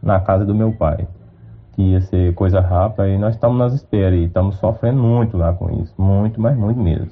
[0.02, 1.08] na casa do meu pai.
[1.76, 5.54] Que ia ser coisa rápida e nós estamos nas esperas e estamos sofrendo muito lá
[5.54, 5.94] com isso.
[5.98, 7.08] Muito, mas muito mesmo.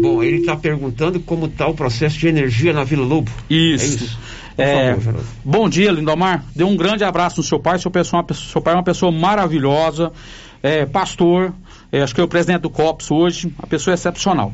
[0.00, 3.30] Bom, ele está perguntando como está o processo de energia na Vila Lobo.
[3.50, 3.84] Isso.
[3.84, 4.18] É isso.
[4.56, 5.26] Por É, favor, Geraldo.
[5.44, 6.44] bom dia, Lindomar.
[6.54, 7.78] Dê um grande abraço no seu pai.
[7.78, 10.12] Seu, pessoal, seu pai é uma pessoa maravilhosa,
[10.62, 11.52] é, pastor,
[11.92, 14.52] é, acho que é o presidente do COPS hoje, uma pessoa excepcional.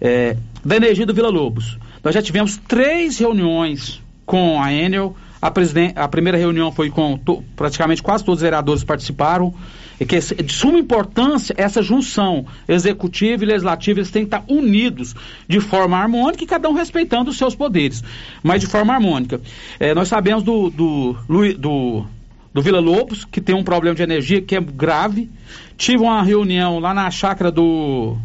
[0.00, 1.78] É, da energia do Vila Lobos.
[2.02, 5.16] Nós já tivemos três reuniões com a Enel.
[5.40, 5.52] A,
[5.96, 7.18] a primeira reunião foi com
[7.56, 9.54] praticamente quase todos os vereadores participaram.
[10.00, 14.44] E que é de suma importância essa junção executiva e legislativa, eles têm que estar
[14.48, 15.14] unidos
[15.46, 18.02] de forma harmônica e cada um respeitando os seus poderes,
[18.42, 19.42] mas de forma harmônica.
[19.78, 21.16] Eh, nós sabemos do, do,
[21.58, 22.06] do,
[22.54, 25.28] do Vila Lobos, que tem um problema de energia que é grave.
[25.76, 28.16] Tive uma reunião lá na chácara do,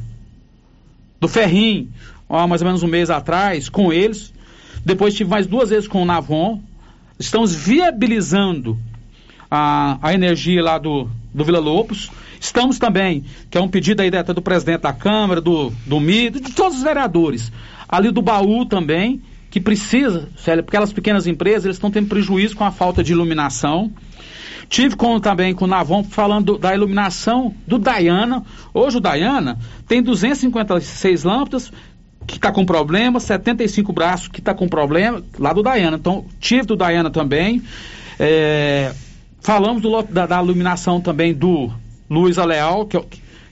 [1.20, 1.90] do Ferrim,
[2.30, 4.34] mais ou menos um mês atrás, com eles.
[4.84, 6.62] Depois tive mais duas vezes com o Navon.
[7.20, 8.78] Estamos viabilizando
[9.50, 12.12] a, a energia lá do, do Vila Lobos.
[12.40, 16.40] Estamos também, que é um pedido aí até do presidente da Câmara, do, do MIDO,
[16.40, 17.52] de todos os vereadores.
[17.88, 22.64] Ali do baú também, que precisa, porque aquelas pequenas empresas eles estão tendo prejuízo com
[22.66, 23.92] a falta de iluminação.
[24.68, 28.44] Tive com, também com o Navon falando do- da iluminação do Diana.
[28.74, 29.58] Hoje o Diana
[29.88, 31.72] tem 256 lâmpadas
[32.28, 35.98] que está com problema, 75 braços que está com problema, lá do Diana.
[35.98, 37.62] Então, tive do Diana também.
[38.20, 38.94] É,
[39.42, 41.72] falamos do da, da iluminação também do
[42.10, 43.06] Luiz Leal, que é, o-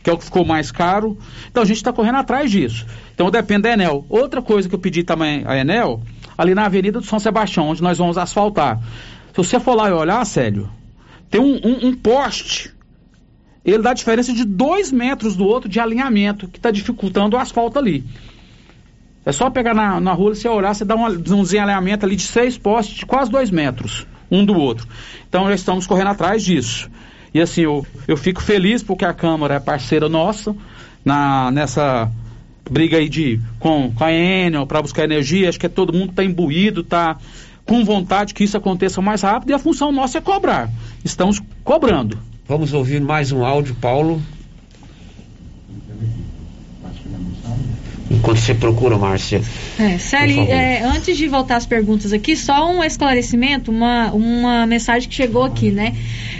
[0.04, 1.18] que é o que ficou mais caro.
[1.50, 2.86] Então a gente está correndo atrás disso.
[3.14, 4.06] Então depende da Enel.
[4.10, 6.02] Outra coisa que eu pedi também à Enel,
[6.38, 8.80] ali na Avenida do São Sebastião, onde nós vamos asfaltar.
[9.32, 10.70] Se você for lá e olhar, Célio,
[11.30, 12.72] tem um, um- um poste
[13.66, 17.80] ele dá diferença de dois metros do outro de alinhamento, que está dificultando o asfalto
[17.80, 18.04] ali.
[19.26, 22.24] É só pegar na, na rua, você olhar, você dá um, um desalinhamento ali de
[22.24, 24.88] seis postes de quase dois metros, um do outro.
[25.28, 26.90] Então, já estamos correndo atrás disso.
[27.34, 30.56] E assim, eu, eu fico feliz porque a Câmara é parceira nossa
[31.04, 32.12] na, nessa
[32.70, 35.50] briga aí de, com, com a Enel para buscar energia.
[35.50, 37.18] Acho que é todo mundo está imbuído, está
[37.66, 40.70] com vontade que isso aconteça mais rápido e a função nossa é cobrar.
[41.04, 42.20] Estamos cobrando.
[42.48, 44.22] Vamos ouvir mais um áudio, Paulo.
[48.14, 49.42] Enquanto você procura, Márcia.
[49.80, 55.10] É, Celi, é, antes de voltar às perguntas aqui, só um esclarecimento, uma, uma mensagem
[55.10, 55.96] que chegou aqui, né?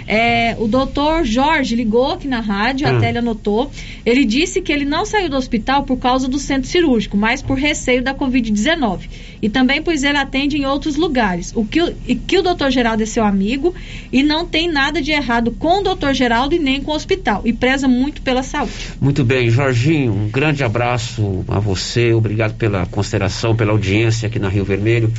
[0.06, 2.96] É, o doutor Jorge ligou aqui na rádio, Hum.
[2.96, 3.70] a Télia anotou.
[4.04, 7.56] Ele disse que ele não saiu do hospital por causa do centro cirúrgico, mas por
[7.58, 9.08] receio da Covid-19.
[9.40, 11.52] E também pois ele atende em outros lugares.
[11.54, 13.74] O que, o- e que o doutor Geraldo é seu amigo
[14.12, 17.40] e não tem nada de errado com o doutor Geraldo e nem com o hospital.
[17.44, 18.72] E preza muito pela saúde.
[19.00, 24.48] Muito bem, Jorginho, um grande abraço a você, obrigado pela consideração, pela audiência aqui na
[24.48, 25.12] Rio Vermelho.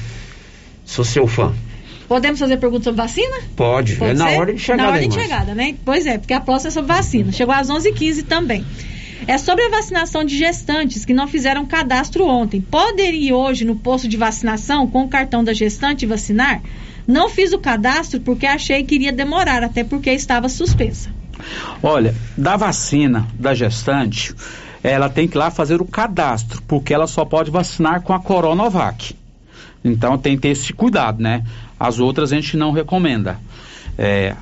[0.85, 1.53] Sou seu fã.
[2.07, 3.37] Podemos fazer perguntas sobre vacina?
[3.55, 4.39] Pode, Pode é na ser?
[4.39, 4.77] hora de chegar.
[4.77, 5.75] Na hora de chegada, né?
[5.83, 7.31] Pois é, porque a próxima é sobre vacina.
[7.31, 8.63] Chegou às 11h15 também.
[9.27, 12.61] É sobre a vacinação de gestantes que não fizeram cadastro ontem.
[12.61, 16.61] Podem ir hoje no posto de vacinação com o cartão da gestante vacinar?
[17.07, 21.09] Não fiz o cadastro porque achei que iria demorar, até porque estava suspensa.
[21.81, 24.33] Olha, da vacina da gestante,
[24.89, 28.19] ela tem que ir lá fazer o cadastro, porque ela só pode vacinar com a
[28.19, 29.15] Coronavac.
[29.83, 31.43] Então tem que ter esse cuidado, né?
[31.79, 33.39] As outras a gente não recomenda.
[33.97, 34.35] É,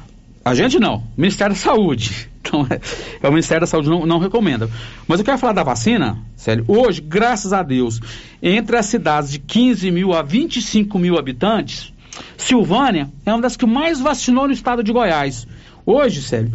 [0.44, 2.30] a gente não, o Ministério da Saúde.
[2.46, 2.78] Então, é,
[3.26, 4.70] é o Ministério da Saúde não, não recomenda.
[5.08, 6.66] Mas eu quero falar da vacina, sério.
[6.68, 8.02] Hoje, graças a Deus,
[8.42, 11.94] entre as cidades de 15 mil a 25 mil habitantes,
[12.38, 15.48] Silvânia é uma das que mais vacinou no estado de Goiás.
[15.86, 16.52] Hoje, sério,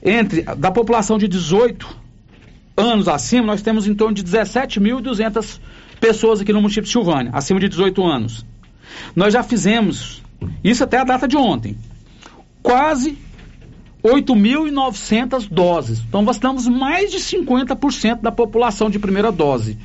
[0.00, 2.05] entre da população de 18
[2.76, 5.58] anos acima, nós temos em torno de 17.200
[6.00, 8.44] pessoas aqui no município de Silvânia, acima de 18 anos.
[9.14, 10.22] Nós já fizemos,
[10.62, 11.76] isso até a data de ontem,
[12.62, 13.16] quase
[14.02, 16.00] 8.900 doses.
[16.00, 19.78] Então vacinamos mais de 50% da população de primeira dose.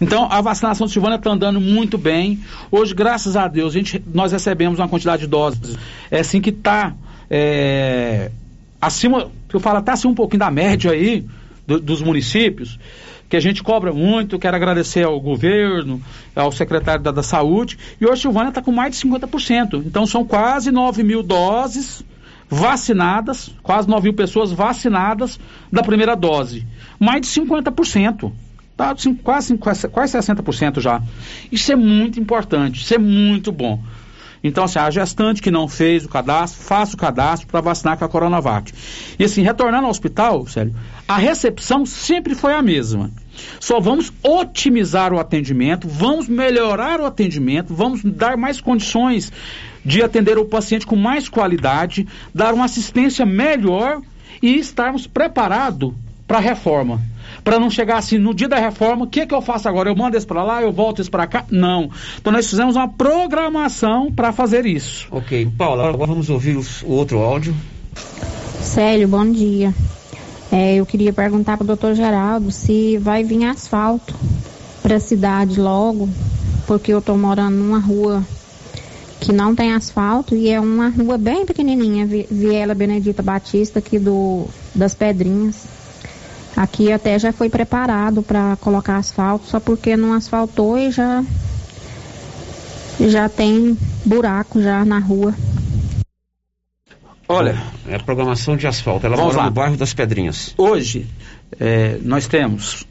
[0.00, 2.40] Então a vacinação de Silvânia está andando muito bem.
[2.70, 5.76] Hoje, graças a Deus, a gente, nós recebemos uma quantidade de doses
[6.10, 6.94] é assim que está
[7.30, 8.30] é,
[8.80, 11.24] acima, eu falo até assim um pouquinho da média aí
[11.66, 12.78] do- dos municípios,
[13.28, 14.38] que a gente cobra muito.
[14.38, 16.00] Quero agradecer ao governo,
[16.36, 17.78] ao secretário da, da Saúde.
[18.00, 19.82] E hoje Silvânia está com mais de 50%.
[19.86, 22.04] Então são quase 9 mil doses
[22.48, 25.38] vacinadas, quase 9 mil pessoas vacinadas
[25.72, 26.66] da primeira dose.
[26.98, 28.32] Mais de 50%.
[28.76, 28.92] Tá,
[29.22, 31.00] quase, quase 60% já.
[31.52, 33.80] Isso é muito importante, isso é muito bom.
[34.44, 38.04] Então, assim, a gestante que não fez o cadastro, faça o cadastro para vacinar com
[38.04, 38.70] a Coronavac.
[39.18, 40.74] E assim, retornando ao hospital, sério,
[41.08, 43.10] a recepção sempre foi a mesma.
[43.58, 49.32] Só vamos otimizar o atendimento, vamos melhorar o atendimento, vamos dar mais condições
[49.82, 54.02] de atender o paciente com mais qualidade, dar uma assistência melhor
[54.42, 55.94] e estarmos preparados
[56.26, 57.00] para a reforma.
[57.44, 59.90] Para não chegar assim, no dia da reforma, o que, que eu faço agora?
[59.90, 61.44] Eu mando esse para lá, eu volto esse para cá?
[61.50, 61.90] Não.
[62.18, 65.06] Então nós fizemos uma programação para fazer isso.
[65.10, 67.54] Ok, Paula, agora vamos ouvir os- o outro áudio.
[68.62, 69.74] Célio, bom dia.
[70.50, 74.14] É, eu queria perguntar para o doutor Geraldo se vai vir asfalto
[74.82, 76.08] para a cidade logo,
[76.66, 78.22] porque eu estou morando numa rua
[79.20, 83.98] que não tem asfalto e é uma rua bem pequenininha, Vi- Viela Benedita Batista, aqui
[83.98, 85.64] do, das Pedrinhas.
[86.56, 91.24] Aqui até já foi preparado para colocar asfalto, só porque não asfaltou e já,
[93.00, 95.34] já tem buraco já na rua.
[97.28, 97.62] Olha.
[97.86, 99.04] É a programação de asfalto.
[99.06, 99.50] Ela Vamos mora lá.
[99.50, 100.54] no bairro das Pedrinhas.
[100.56, 101.06] Hoje,
[101.60, 102.86] eh, nós temos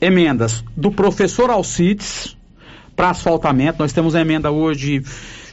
[0.00, 2.36] emendas do professor Alcides
[2.96, 3.78] para asfaltamento.
[3.78, 5.04] Nós temos emenda hoje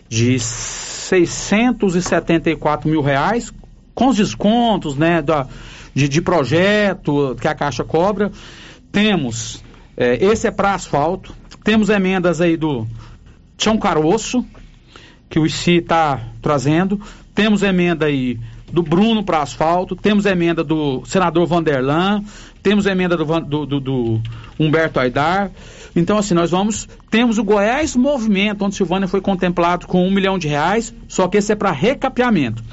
[0.08, 3.54] de 674 mil reais,
[3.94, 5.46] com os descontos né, da,
[5.94, 8.32] de, de projeto que a Caixa cobra.
[8.92, 9.64] Temos,
[9.98, 11.34] eh, esse é para asfalto.
[11.64, 12.88] Temos emendas aí do
[13.58, 14.46] Tião Caroço,
[15.30, 17.00] que o ICI está trazendo.
[17.36, 18.40] Temos emenda aí
[18.72, 22.24] do Bruno para asfalto, temos emenda do senador Vanderlan,
[22.62, 24.22] temos emenda do, do- do- do
[24.60, 25.50] Humberto Aidar.
[25.96, 26.88] Então, assim, nós vamos.
[27.10, 31.38] Temos o Goiás Movimento, onde Silvânia foi contemplado com um milhão de reais, só que
[31.38, 32.64] esse é para recapeamento.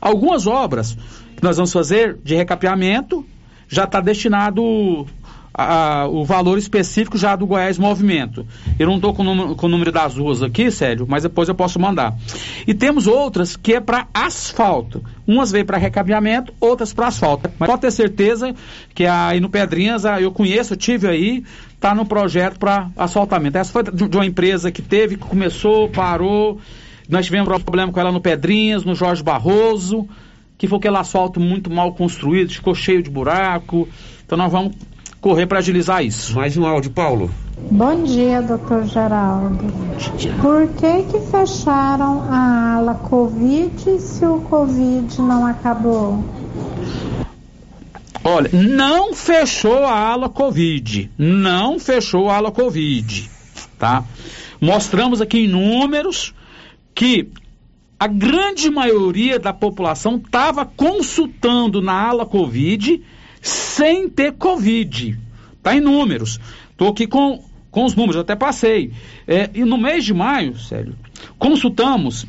[0.00, 0.96] Algumas obras
[1.44, 3.24] nós vamos fazer de recapeamento
[3.68, 5.06] já está destinado
[5.52, 8.46] a- a- o valor específico já do Goiás Movimento.
[8.78, 11.48] Eu não estou com, o número- com o número das ruas aqui, sério, mas depois
[11.48, 12.14] eu posso mandar.
[12.66, 15.02] E temos outras que é para asfalto.
[15.26, 17.48] Umas veio para recabeamento, outras para asfalto.
[17.58, 18.54] Mas pode ter certeza
[18.94, 23.56] que aí no Pedrinhas, eu conheço, eu tive aí, está no projeto para asfaltamento.
[23.56, 26.58] Essa foi de uma empresa que teve, que começou, parou.
[27.08, 30.08] Nós tivemos problema com ela no Pedrinhas, no Jorge Barroso,
[30.56, 33.88] que foi aquele asfalto muito mal construído, ficou cheio de buraco.
[34.24, 34.74] Então nós vamos
[35.20, 36.34] correr para agilizar isso.
[36.34, 37.30] Mais um áudio, Paulo.
[37.70, 39.64] Bom dia, doutor Geraldo.
[40.42, 46.22] Por que que fecharam a ala Covid se o Covid não acabou?
[48.22, 51.10] Olha, não fechou a ala Covid.
[51.16, 53.30] Não fechou a ala Covid.
[53.78, 54.04] Tá?
[54.60, 56.34] Mostramos aqui em números
[56.94, 57.28] que
[58.04, 63.02] a grande maioria da população estava consultando na ala Covid
[63.40, 65.18] sem ter Covid.
[65.62, 66.38] Tá em números.
[66.70, 68.92] Estou aqui com, com os números, até passei.
[69.26, 70.94] É, e no mês de maio, sério,
[71.38, 72.26] consultamos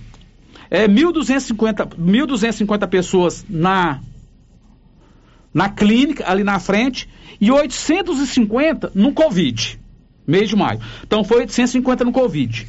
[0.71, 3.99] é, 1.250 1.250 pessoas na
[5.53, 7.09] na clínica, ali na frente,
[7.39, 9.77] e 850 no Covid,
[10.25, 10.79] mês de maio.
[11.03, 12.65] Então foi 850 no Covid.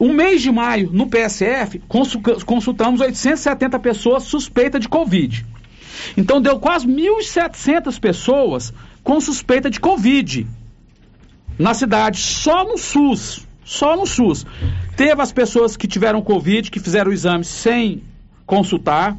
[0.00, 5.44] O mês de maio, no PSF, consu- consultamos 870 pessoas suspeitas de Covid.
[6.16, 8.72] Então deu quase 1.700 pessoas
[9.04, 10.46] com suspeita de Covid
[11.58, 13.46] na cidade, só no SUS.
[13.62, 14.46] Só no SUS.
[14.96, 18.02] Teve as pessoas que tiveram Covid, que fizeram o exame sem
[18.46, 19.14] consultar.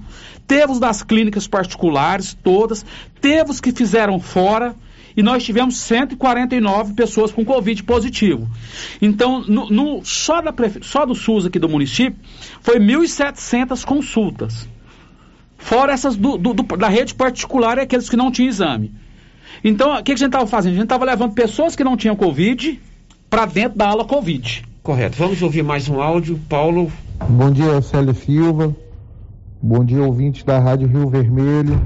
[0.48, 2.84] Teve os das clínicas particulares, todas.
[3.22, 4.76] Teve os que fizeram fora.
[5.16, 8.47] E nós tivemos 149 pessoas com Covid positivo.
[9.01, 12.20] Então, no, no- só, da prefe- só do SUS aqui do município,
[12.62, 14.68] foi 1.700 consultas.
[15.57, 18.91] Fora essas do- do- do- da rede particular e aqueles que não tinham exame.
[19.64, 20.72] Então, o que, que a gente estava fazendo?
[20.74, 22.80] A gente estava levando pessoas que não tinham Covid
[23.30, 24.64] para dentro da aula Covid.
[24.82, 25.18] Correto.
[25.18, 26.39] Vamos ouvir mais um áudio.
[26.49, 26.91] Paulo.
[27.30, 28.76] Bom dia, Célio Silva.
[29.62, 31.80] Bom dia, ouvintes da Rádio Rio Vermelho.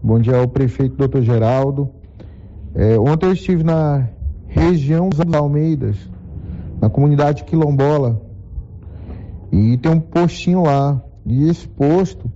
[0.00, 1.22] Bom dia ao prefeito Dr.
[1.22, 1.90] Geraldo.
[2.74, 4.08] É, ontem eu estive na
[4.46, 5.96] região dos Almeidas,
[6.80, 8.22] na comunidade quilombola,
[9.52, 11.02] e tem um postinho lá.
[11.24, 12.30] E esse posto,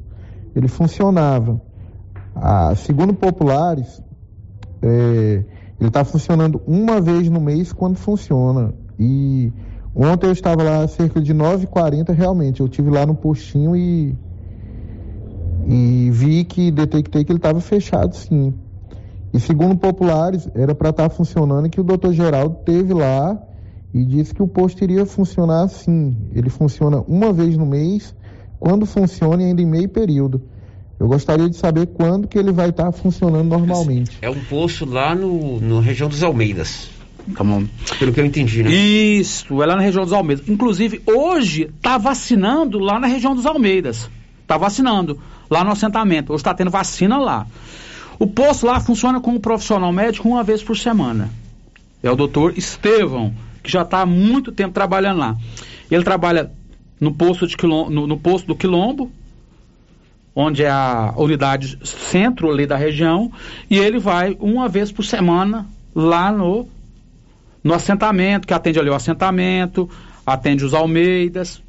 [0.55, 1.61] ele funcionava.
[2.35, 4.03] Ah, segundo populares,
[4.83, 5.45] é,
[5.79, 8.73] ele está funcionando uma vez no mês quando funciona.
[8.99, 9.53] E
[9.95, 12.61] ontem eu estava lá cerca de 9h40 realmente.
[12.61, 14.17] Eu tive lá no postinho e,
[15.67, 18.55] e vi que detectei que ele estava fechado sim.
[19.33, 23.39] E segundo populares, era para estar funcionando que o doutor Geraldo teve lá
[23.95, 26.17] e disse que o posto iria funcionar assim.
[26.35, 28.15] Ele funciona uma vez no mês,
[28.61, 30.43] quando funciona e ainda em meio período.
[31.01, 34.19] Eu gostaria de saber quando que ele vai estar funcionando normalmente.
[34.23, 36.91] É um posto lá no, no região dos Almeidas.
[37.35, 37.45] Tá.
[37.99, 38.71] Pelo que eu entendi, né?
[38.71, 40.49] Isso, é lá na região dos Almeidas.
[40.49, 44.11] Inclusive, hoje está vacinando lá na região dos Almeidas.
[44.43, 45.19] Está vacinando
[45.49, 46.33] lá no assentamento.
[46.33, 47.47] Hoje está tendo vacina lá.
[48.23, 51.29] O posto lá funciona com um profissional médico uma vez por semana.
[52.01, 55.37] É o doutor Estevão, que já está há muito tempo trabalhando lá.
[55.91, 56.49] Ele trabalha
[57.01, 59.11] no posto, de Quilom- no, no posto do Quilombo,
[60.37, 63.33] onde é a unidade centro ali da região,
[63.69, 66.69] e ele vai uma vez por semana lá no
[67.65, 69.91] no assentamento, que atende ali o assentamento,
[70.25, 71.61] atende os Almeidas.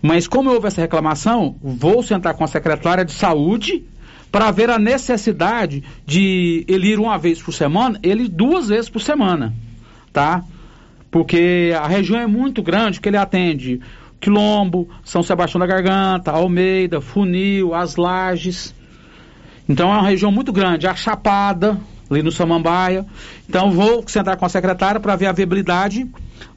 [0.00, 3.84] Mas como houve essa reclamação, vou sentar com a secretária de saúde
[4.30, 8.90] para ver a necessidade de ele ir uma vez por semana, ele ir duas vezes
[8.90, 9.54] por semana,
[10.12, 10.44] tá?
[11.10, 13.80] Porque a região é muito grande, que ele atende
[14.20, 18.74] Quilombo, São Sebastião da Garganta, Almeida, Funil, As Lages.
[19.68, 21.78] Então é uma região muito grande, a Chapada,
[22.10, 23.06] ali no Samambaia.
[23.48, 26.06] Então vou sentar com a secretária para ver a viabilidade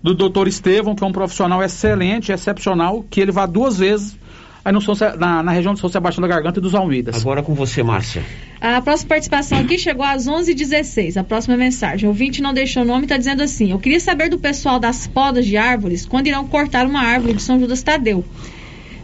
[0.01, 4.17] do doutor Estevão, que é um profissional excelente, excepcional, que ele vá duas vezes
[4.63, 7.15] aí no São na, na região de São Sebastião da Garganta e dos Almeidas.
[7.15, 8.23] Agora com você, Márcia.
[8.59, 11.17] A próxima participação aqui chegou às 11h16.
[11.17, 12.07] A próxima mensagem.
[12.07, 14.79] O ouvinte não deixou o nome e está dizendo assim: Eu queria saber do pessoal
[14.79, 18.23] das podas de árvores quando irão cortar uma árvore de São Judas Tadeu.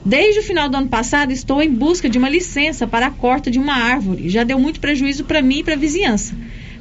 [0.05, 3.51] Desde o final do ano passado, estou em busca de uma licença para a corta
[3.51, 4.29] de uma árvore.
[4.29, 6.33] Já deu muito prejuízo para mim e para a vizinhança.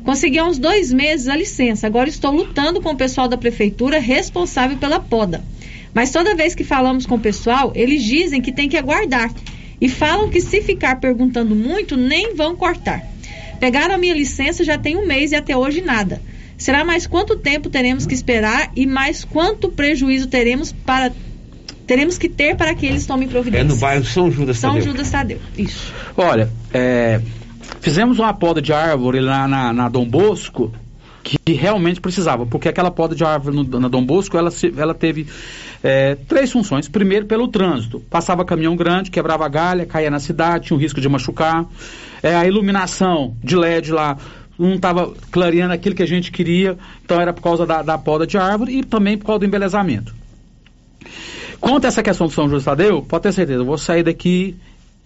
[0.05, 1.87] Consegui há uns dois meses a licença.
[1.89, 5.43] Agora estou lutando com o pessoal da prefeitura responsável pela poda.
[5.97, 9.33] Mas toda vez que falamos com o pessoal, eles dizem que tem que aguardar.
[9.81, 13.03] E falam que se ficar perguntando muito, nem vão cortar.
[13.59, 16.21] Pegaram a minha licença já tem um mês e até hoje nada.
[16.59, 21.11] Será mais quanto tempo teremos que esperar e mais quanto prejuízo teremos para
[21.87, 23.65] teremos que ter para que eles tomem É providência?
[23.65, 24.87] no bairro São Judas São Tadeu.
[24.91, 25.39] Judas Tadeu.
[25.57, 25.95] Isso.
[26.17, 27.23] Olha, é,
[27.81, 30.73] Fizemos uma poda de árvore lá na, na Dom Bosco,
[31.23, 34.95] que realmente precisava, porque aquela poda de árvore no, na Dom Bosco, ela, se, ela
[34.95, 35.27] teve
[35.87, 36.89] é, três funções.
[36.89, 38.01] Primeiro, pelo trânsito.
[38.11, 41.65] Passava caminhão grande, quebrava galha, caía na cidade, tinha o risco de machucar.
[42.21, 44.19] É, a iluminação de LED lá
[44.59, 48.27] não estava clareando aquilo que a gente queria, então era por causa da, da poda
[48.27, 50.13] de árvore e também por causa do embelezamento.
[51.61, 54.57] Quanto a essa questão do São Justo Tadeu, pode ter certeza, eu vou sair daqui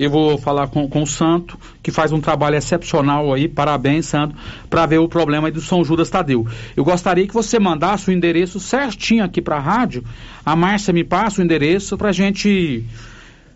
[0.01, 4.35] eu vou falar com, com o Santo, que faz um trabalho excepcional aí, parabéns, Santo,
[4.71, 6.47] para ver o problema aí do São Judas Tadeu.
[6.75, 10.03] Eu gostaria que você mandasse o endereço certinho aqui para a rádio.
[10.45, 12.83] A Márcia me passa o endereço para a gente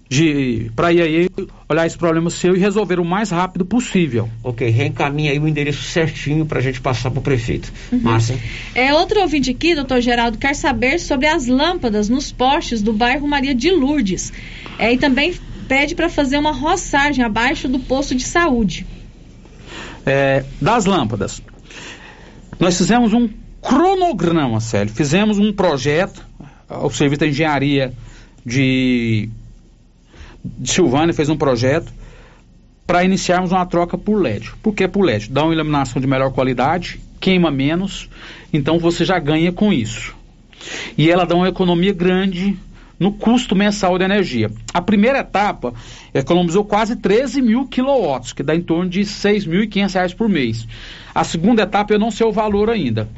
[0.06, 1.30] de para ir aí
[1.66, 4.28] olhar esse problema seu e resolver o mais rápido possível.
[4.42, 7.72] Ok, reencaminha aí o endereço certinho para a gente passar para o prefeito.
[7.90, 8.00] Uhum.
[8.00, 8.38] Márcia.
[8.74, 13.26] É, outro ouvinte aqui, doutor Geraldo, quer saber sobre as lâmpadas nos postes do bairro
[13.26, 14.30] Maria de Lourdes.
[14.78, 15.32] É, e também
[15.68, 18.86] pede para fazer uma roçagem abaixo do posto de saúde.
[20.06, 21.42] É, das lâmpadas.
[22.58, 23.28] Nós fizemos um
[23.60, 24.92] cronograma, Célio.
[24.92, 26.24] Fizemos um projeto,
[26.68, 27.92] o Serviço da Engenharia
[28.44, 29.28] de,
[30.44, 31.92] de Silvânia fez um projeto
[32.86, 34.52] para iniciarmos uma troca por LED.
[34.62, 35.30] Por que por LED?
[35.30, 38.10] Dá uma iluminação de melhor qualidade, queima menos,
[38.52, 40.14] então você já ganha com isso.
[40.96, 42.56] E ela dá uma economia grande
[42.98, 44.50] no custo mensal de energia.
[44.72, 45.74] A primeira etapa
[46.12, 50.66] economizou quase 13 mil quilowatts, que dá em torno de 6.500 reais por mês.
[51.14, 53.08] A segunda etapa eu não sei o valor ainda.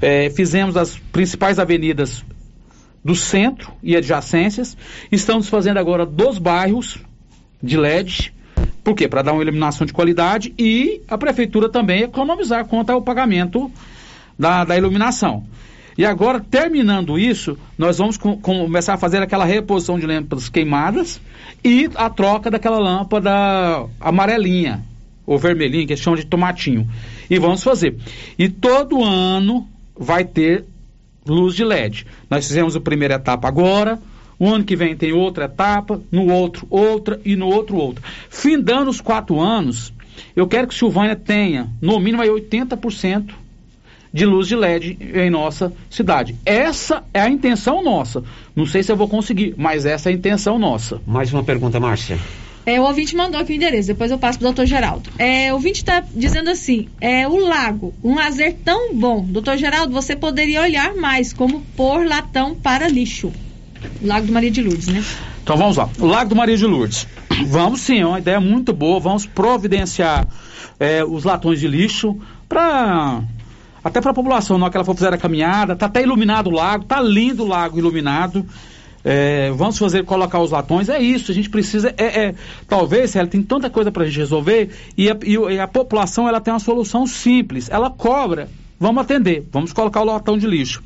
[0.00, 2.24] É, fizemos as principais avenidas
[3.04, 4.76] do centro e adjacências.
[5.10, 6.98] Estamos fazendo agora dos bairros
[7.62, 8.32] de LED.
[8.82, 9.08] Por quê?
[9.08, 13.70] Para dar uma iluminação de qualidade e a prefeitura também economizar quanto ao pagamento
[14.38, 15.44] da, da iluminação.
[15.96, 21.20] E agora, terminando isso, nós vamos com, começar a fazer aquela reposição de lâmpadas queimadas
[21.64, 23.30] e a troca daquela lâmpada
[24.00, 24.84] amarelinha,
[25.26, 26.88] ou vermelhinha, que chamam de tomatinho.
[27.28, 27.96] E vamos fazer.
[28.38, 30.64] E todo ano vai ter
[31.26, 32.06] luz de LED.
[32.28, 33.98] Nós fizemos a primeira etapa agora,
[34.38, 38.02] o ano que vem tem outra etapa, no outro outra e no outro outra.
[38.28, 39.92] Findando os quatro anos,
[40.34, 43.41] eu quero que Silvânia tenha, no mínimo, aí 80%
[44.12, 46.36] de luz de LED em nossa cidade.
[46.44, 48.22] Essa é a intenção nossa.
[48.54, 51.00] Não sei se eu vou conseguir, mas essa é a intenção nossa.
[51.06, 52.18] Mais uma pergunta, Márcia.
[52.64, 55.10] É, o ouvinte mandou aqui o endereço, depois eu passo para o doutor Geraldo.
[55.18, 59.24] É, o ouvinte está dizendo assim: é, o lago, um lazer tão bom.
[59.24, 63.32] Doutor Geraldo, você poderia olhar mais como pôr latão para lixo.
[64.00, 65.02] O Lago do Maria de Lourdes, né?
[65.42, 65.90] Então vamos lá.
[65.98, 67.08] O Lago do Maria de Lourdes.
[67.46, 69.00] Vamos sim, é uma ideia muito boa.
[69.00, 70.28] Vamos providenciar
[70.78, 72.16] é, os latões de lixo
[72.48, 73.22] para
[73.84, 76.50] até para a população, hora que ela for fazer a caminhada, tá até iluminado o
[76.50, 78.46] lago, tá lindo o lago iluminado.
[79.04, 82.34] É, vamos fazer, colocar os latões, é isso, a gente precisa, é, é
[82.68, 86.40] talvez, ela tem tanta coisa para a gente resolver, e a, e a população, ela
[86.40, 88.48] tem uma solução simples, ela cobra,
[88.78, 90.84] vamos atender, vamos colocar o latão de lixo.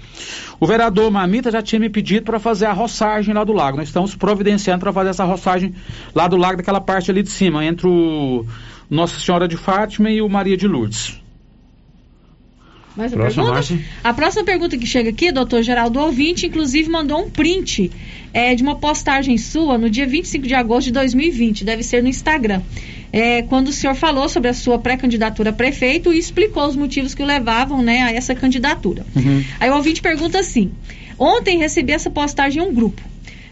[0.58, 3.88] O vereador Mamita já tinha me pedido para fazer a roçagem lá do lago, nós
[3.88, 5.74] estamos providenciando para fazer essa roçagem
[6.14, 8.46] lá do lago, daquela parte ali de cima, entre o
[8.88, 11.25] Nossa Senhora de Fátima e o Maria de Lourdes.
[12.96, 13.84] Mais uma próxima, pergunta?
[14.02, 17.90] A próxima pergunta que chega aqui, doutor Geraldo Ouvinte, inclusive mandou um print
[18.32, 22.08] é, de uma postagem sua no dia 25 de agosto de 2020, deve ser no
[22.08, 22.62] Instagram.
[23.12, 27.14] É, quando o senhor falou sobre a sua pré-candidatura a prefeito e explicou os motivos
[27.14, 29.04] que o levavam né, a essa candidatura.
[29.14, 29.44] Uhum.
[29.60, 30.72] Aí o ouvinte pergunta assim:
[31.18, 33.00] Ontem recebi essa postagem em um grupo.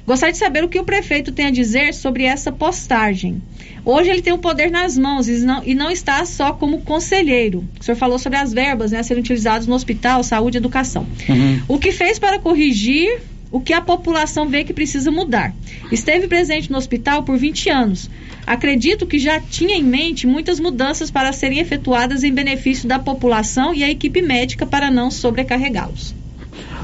[0.07, 3.43] Gostaria de saber o que o prefeito tem a dizer sobre essa postagem.
[3.85, 7.65] Hoje ele tem o poder nas mãos e não, e não está só como conselheiro.
[7.81, 11.07] O senhor falou sobre as verbas né, a serem utilizadas no hospital, saúde e educação.
[11.29, 11.63] Uhum.
[11.69, 13.21] O que fez para corrigir
[13.51, 15.55] o que a população vê que precisa mudar.
[15.93, 18.11] Esteve presente no hospital por 20 anos.
[18.45, 23.73] Acredito que já tinha em mente muitas mudanças para serem efetuadas em benefício da população
[23.73, 26.15] e a equipe médica para não sobrecarregá-los.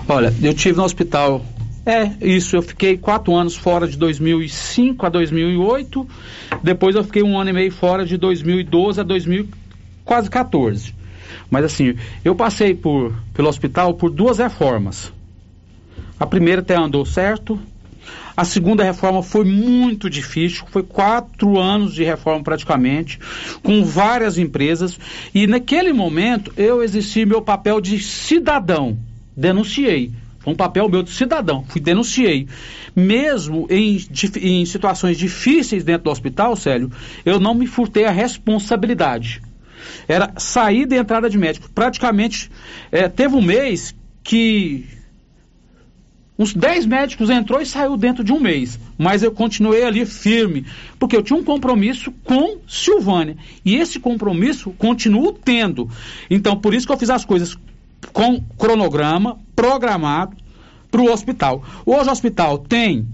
[0.08, 1.44] Olha, eu tive no hospital
[1.84, 2.56] é, isso.
[2.56, 6.06] Eu fiquei quatro anos fora de 2005 a 2008.
[6.62, 9.48] Depois eu fiquei um ano e meio fora de 2012 a 2000,
[10.04, 10.94] quase 14.
[11.50, 15.12] Mas assim, eu passei por, pelo hospital por duas reformas.
[16.18, 17.58] A primeira até andou certo.
[18.36, 23.18] A segunda reforma foi muito difícil, foi quatro anos de reforma praticamente,
[23.62, 24.98] com várias empresas.
[25.34, 28.96] E naquele momento eu exerci meu papel de cidadão,
[29.36, 30.12] denunciei.
[30.40, 31.64] Foi um papel meu de cidadão.
[31.68, 32.48] Fui denunciei.
[32.96, 33.98] Mesmo em,
[34.40, 36.90] em situações difíceis dentro do hospital, Célio,
[37.24, 39.42] eu não me furtei a responsabilidade.
[40.08, 41.70] Era saída e entrada de médico.
[41.70, 42.50] Praticamente,
[42.90, 44.86] é, teve um mês que
[46.40, 48.80] Uns 10 médicos entrou e saiu dentro de um mês.
[48.96, 50.64] Mas eu continuei ali firme,
[50.98, 53.36] porque eu tinha um compromisso com Silvânia.
[53.62, 55.90] E esse compromisso continuo tendo.
[56.30, 57.58] Então, por isso que eu fiz as coisas
[58.12, 60.36] com cronograma, programado
[60.90, 61.64] para o hospital.
[61.86, 63.06] Hoje o hospital tem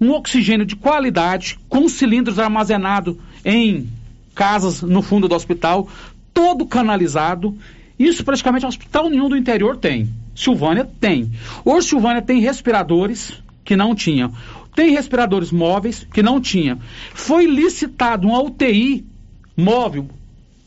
[0.00, 3.88] um oxigênio de qualidade, com cilindros armazenados em
[4.34, 5.88] casas no fundo do hospital,
[6.32, 7.56] todo canalizado.
[7.98, 10.08] Isso praticamente hospital nenhum do interior tem.
[10.34, 11.32] Silvânia tem.
[11.64, 14.30] Hoje Silvânia tem respiradores que não tinha.
[14.74, 16.78] Tem respiradores móveis que não tinha.
[17.12, 19.04] Foi licitado uma UTI
[19.56, 20.08] móvel.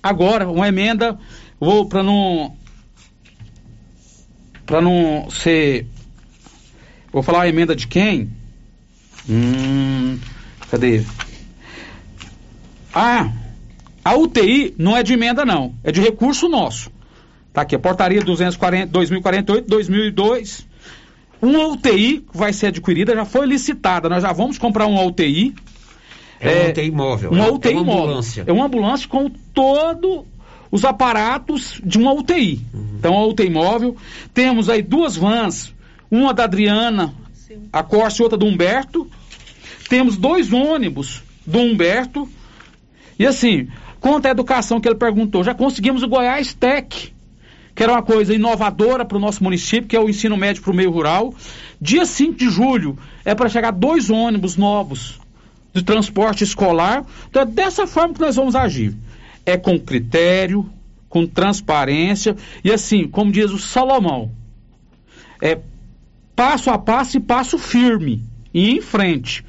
[0.03, 1.17] Agora, uma emenda,
[1.61, 2.57] vou para não
[4.65, 5.85] para não ser
[7.13, 8.31] vou falar a emenda de quem?
[9.29, 10.17] Hum,
[10.71, 11.05] cadê?
[12.93, 13.31] Ah,
[14.03, 16.89] a UTI não é de emenda não, é de recurso nosso.
[17.53, 20.67] Tá aqui, a portaria 240, 2048, 2002.
[21.41, 24.07] Uma UTI vai ser adquirida, já foi licitada.
[24.07, 25.53] Nós já vamos comprar uma UTI.
[26.39, 27.31] É, uma UTI móvel.
[27.31, 28.03] Uma é, UTI é uma móvel.
[28.03, 28.43] ambulância.
[28.47, 30.25] É uma ambulância com todo
[30.71, 32.61] os aparatos de uma UTI.
[32.73, 32.95] Uhum.
[32.97, 33.95] Então, a UTI móvel.
[34.33, 35.73] Temos aí duas vans,
[36.09, 37.13] uma da Adriana,
[37.71, 39.09] a Corsa e outra do Humberto.
[39.89, 42.27] Temos dois ônibus do Humberto.
[43.19, 43.67] E assim,
[43.99, 47.13] quanto à educação que ele perguntou, já conseguimos o Goiás Tech
[47.73, 50.71] que era uma coisa inovadora para o nosso município, que é o ensino médio para
[50.71, 51.33] o meio rural.
[51.79, 55.19] Dia 5 de julho é para chegar dois ônibus novos
[55.73, 57.05] de transporte escolar.
[57.29, 58.95] Então é dessa forma que nós vamos agir.
[59.45, 60.69] É com critério,
[61.09, 64.31] com transparência e assim, como diz o Salomão,
[65.41, 65.59] é
[66.35, 68.23] passo a passo e passo firme
[68.53, 69.45] e em frente.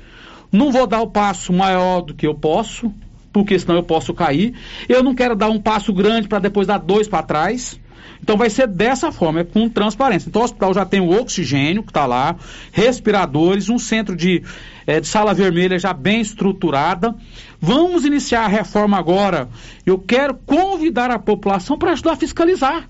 [0.51, 2.93] Não vou dar o passo maior do que eu posso,
[3.32, 4.55] porque senão eu posso cair.
[4.89, 7.81] Eu não quero dar um passo grande para depois dar dois para trás.
[8.22, 10.28] Então vai ser dessa forma, é com transparência.
[10.28, 12.36] Então o hospital já tem o oxigênio que está lá,
[12.70, 14.42] respiradores, um centro de,
[14.86, 17.14] é, de sala vermelha já bem estruturada.
[17.60, 19.48] Vamos iniciar a reforma agora.
[19.84, 22.88] Eu quero convidar a população para ajudar a fiscalizar.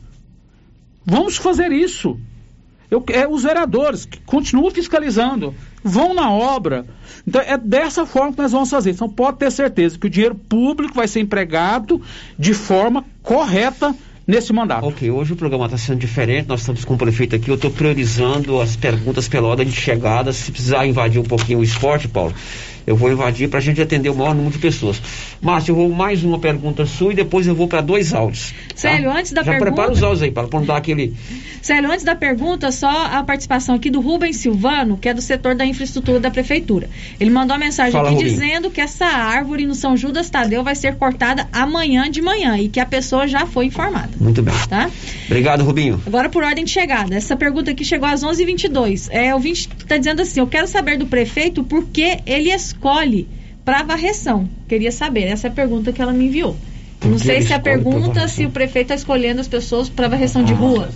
[1.05, 2.18] Vamos fazer isso.
[2.90, 6.84] Eu, é, os vereadores que continuam fiscalizando, vão na obra.
[7.26, 8.90] Então é dessa forma que nós vamos fazer.
[8.90, 12.02] Então pode ter certeza que o dinheiro público vai ser empregado
[12.39, 13.94] de forma correta
[14.27, 14.86] nesse mandato.
[14.86, 17.70] Ok, hoje o programa está sendo diferente, nós estamos com o prefeito aqui, eu estou
[17.70, 22.35] priorizando as perguntas pela ordem de chegada, se precisar invadir um pouquinho o esporte, Paulo,
[22.86, 25.00] eu vou invadir para a gente atender o maior número de pessoas.
[25.40, 28.52] Márcio, eu vou mais uma pergunta sua e depois eu vou para dois áudios.
[28.68, 28.76] Tá?
[28.76, 29.72] Célio, antes da Já pergunta...
[29.72, 31.14] prepara os áudios aí, para não dar aquele...
[31.60, 35.54] Célio, antes da pergunta, só a participação aqui do Rubens Silvano, que é do setor
[35.54, 36.90] da infraestrutura da prefeitura.
[37.20, 38.34] Ele mandou uma mensagem Fala, aqui Rubinho.
[38.34, 42.68] dizendo que essa árvore no São Judas Tadeu vai ser cortada amanhã de manhã e
[42.68, 44.10] que a pessoa já foi informada.
[44.20, 44.54] Muito bem.
[44.68, 44.90] Tá?
[45.26, 46.02] Obrigado, Rubinho.
[46.04, 47.14] Agora por ordem de chegada.
[47.14, 49.09] Essa pergunta aqui chegou às 11h22.
[49.10, 53.28] É, o ouvinte está dizendo assim: eu quero saber do prefeito por que ele escolhe
[53.65, 54.49] para varreção.
[54.69, 55.23] Queria saber.
[55.24, 56.57] Essa é a pergunta que ela me enviou.
[57.05, 60.09] Não sei se a escolhe pra pergunta se o prefeito está escolhendo as pessoas para
[60.09, 60.89] varreção de rua.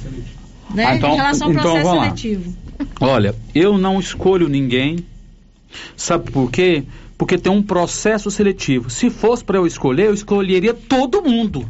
[0.75, 0.85] Né?
[0.85, 2.05] Ah, então- em relação ao então processo vamos lá.
[2.05, 2.55] seletivo.
[3.01, 4.99] Olha, eu não escolho ninguém.
[5.97, 6.85] Sabe por quê?
[7.19, 8.91] Porque tem um processo seletivo.
[8.91, 11.69] Se fosse para eu escolher, eu escolheria todo mundo.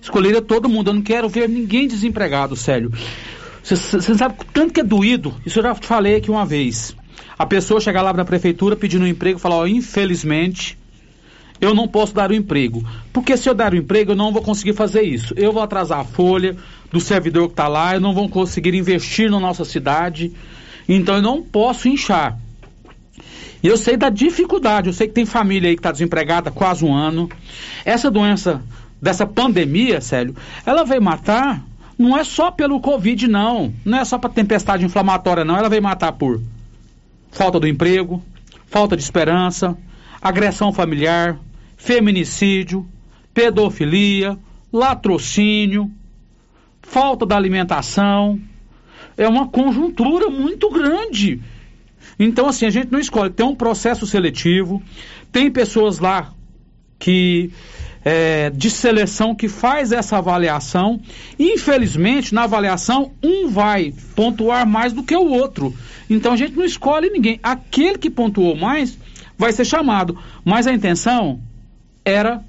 [0.00, 0.90] Escolheria todo mundo.
[0.90, 2.92] Eu não quero ver ninguém desempregado, sério.
[3.62, 5.34] Você sabe o tanto que é doído?
[5.44, 6.94] Isso eu já falei aqui uma vez.
[7.38, 10.76] A pessoa chegar lá na prefeitura pedindo um emprego e falar: ó, infelizmente,
[11.60, 12.84] eu não posso dar o emprego.
[13.12, 15.34] Porque se eu der o emprego, eu não vou conseguir fazer isso.
[15.36, 16.56] Eu vou atrasar a folha
[16.90, 20.32] do servidor que está lá, eu não vou conseguir investir na nossa cidade.
[20.88, 22.38] Então eu não posso inchar.
[23.62, 26.52] E eu sei da dificuldade, eu sei que tem família aí que está desempregada há
[26.52, 27.28] quase um ano.
[27.84, 28.62] Essa doença,
[29.02, 30.34] dessa pandemia, sério,
[30.64, 31.64] ela veio matar,
[31.98, 33.72] não é só pelo Covid, não.
[33.84, 35.56] Não é só para tempestade inflamatória, não.
[35.56, 36.40] Ela veio matar por
[37.30, 38.22] falta do emprego,
[38.66, 39.76] falta de esperança,
[40.20, 41.38] agressão familiar,
[41.76, 42.86] feminicídio,
[43.32, 44.38] pedofilia,
[44.72, 45.90] latrocínio,
[46.82, 48.40] falta da alimentação.
[49.16, 51.40] É uma conjuntura muito grande.
[52.18, 53.30] Então, assim, a gente não escolhe.
[53.30, 54.82] Tem um processo seletivo,
[55.30, 56.32] tem pessoas lá
[56.98, 57.50] que
[58.10, 60.98] é, de seleção que faz essa avaliação.
[61.38, 65.74] Infelizmente, na avaliação, um vai pontuar mais do que o outro.
[66.08, 67.38] Então a gente não escolhe ninguém.
[67.42, 68.98] Aquele que pontuou mais
[69.36, 70.18] vai ser chamado.
[70.42, 71.38] Mas a intenção
[72.02, 72.42] era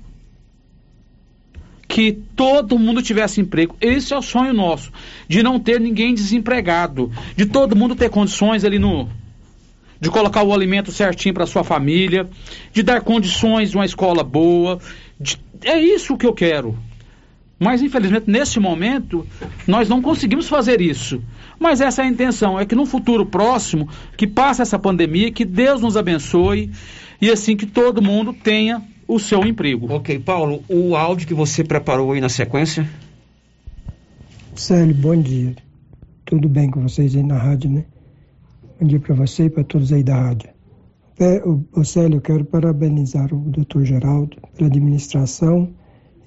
[1.90, 3.76] que todo mundo tivesse emprego.
[3.82, 4.94] Esse é o sonho nosso,
[5.28, 9.10] de não ter ninguém desempregado, de todo mundo ter condições ali no
[10.02, 12.30] de colocar o alimento certinho para sua família,
[12.72, 14.80] de dar condições de uma escola boa.
[15.20, 16.78] De- é isso que eu quero.
[17.60, 19.28] Mas, infelizmente, nesse momento,
[19.68, 21.22] nós não conseguimos fazer isso.
[21.60, 25.44] Mas essa é a intenção, é que no futuro próximo, que passe essa pandemia, que
[25.44, 26.72] Deus nos abençoe
[27.22, 29.92] e assim que todo mundo tenha o seu emprego.
[29.94, 32.90] Ok, Paulo, o áudio que você preparou aí na sequência?
[34.56, 35.56] Célio, bom dia.
[36.26, 37.84] Tudo bem com vocês aí na rádio, né?
[38.80, 40.50] Bom dia para você e para todos aí da rádio.
[41.20, 43.84] É, o, o Célio, quero parabenizar o Dr.
[43.84, 45.70] Geraldo pela administração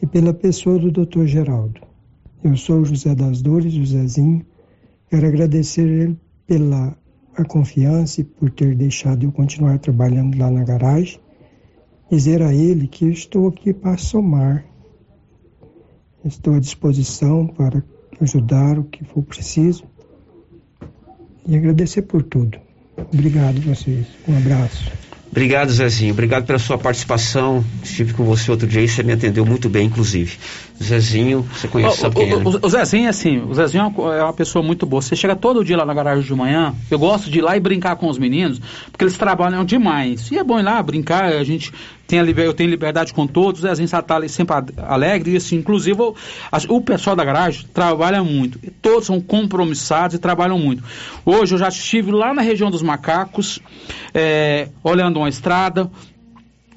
[0.03, 1.25] e pela pessoa do Dr.
[1.25, 1.81] Geraldo.
[2.45, 4.45] Eu sou o José das Dores, Josézinho.
[5.09, 6.95] Quero agradecer ele pela
[7.35, 11.19] a confiança e por ter deixado eu continuar trabalhando lá na garagem.
[12.11, 14.63] Dizer a ele que estou aqui para somar.
[16.23, 17.83] Estou à disposição para
[18.21, 19.85] ajudar o que for preciso
[21.47, 22.62] e agradecer por tudo.
[22.97, 24.07] Obrigado vocês.
[24.29, 24.91] Um abraço.
[25.31, 26.13] Obrigado, Zezinho.
[26.13, 27.65] Obrigado pela sua participação.
[27.83, 30.37] Estive com você outro dia e você me atendeu muito bem, inclusive.
[30.81, 32.43] Zezinho, você conhece, sabe quem é, né?
[32.45, 35.01] O, o Zezinho, assim, o Zezinho é uma, é uma pessoa muito boa.
[35.01, 37.61] Você chega todo dia lá na garagem de manhã, eu gosto de ir lá e
[37.61, 40.31] brincar com os meninos, porque eles trabalham demais.
[40.31, 41.73] E é bom ir lá brincar, a gente
[42.07, 45.37] tem a liber, eu tenho liberdade com todos, o Zezinho está ali sempre alegre, e
[45.37, 46.15] assim, inclusive o,
[46.69, 48.59] o pessoal da garagem trabalha muito.
[48.63, 50.83] E todos são compromissados e trabalham muito.
[51.25, 53.61] Hoje eu já estive lá na região dos macacos,
[54.13, 55.91] é, olhando uma estrada.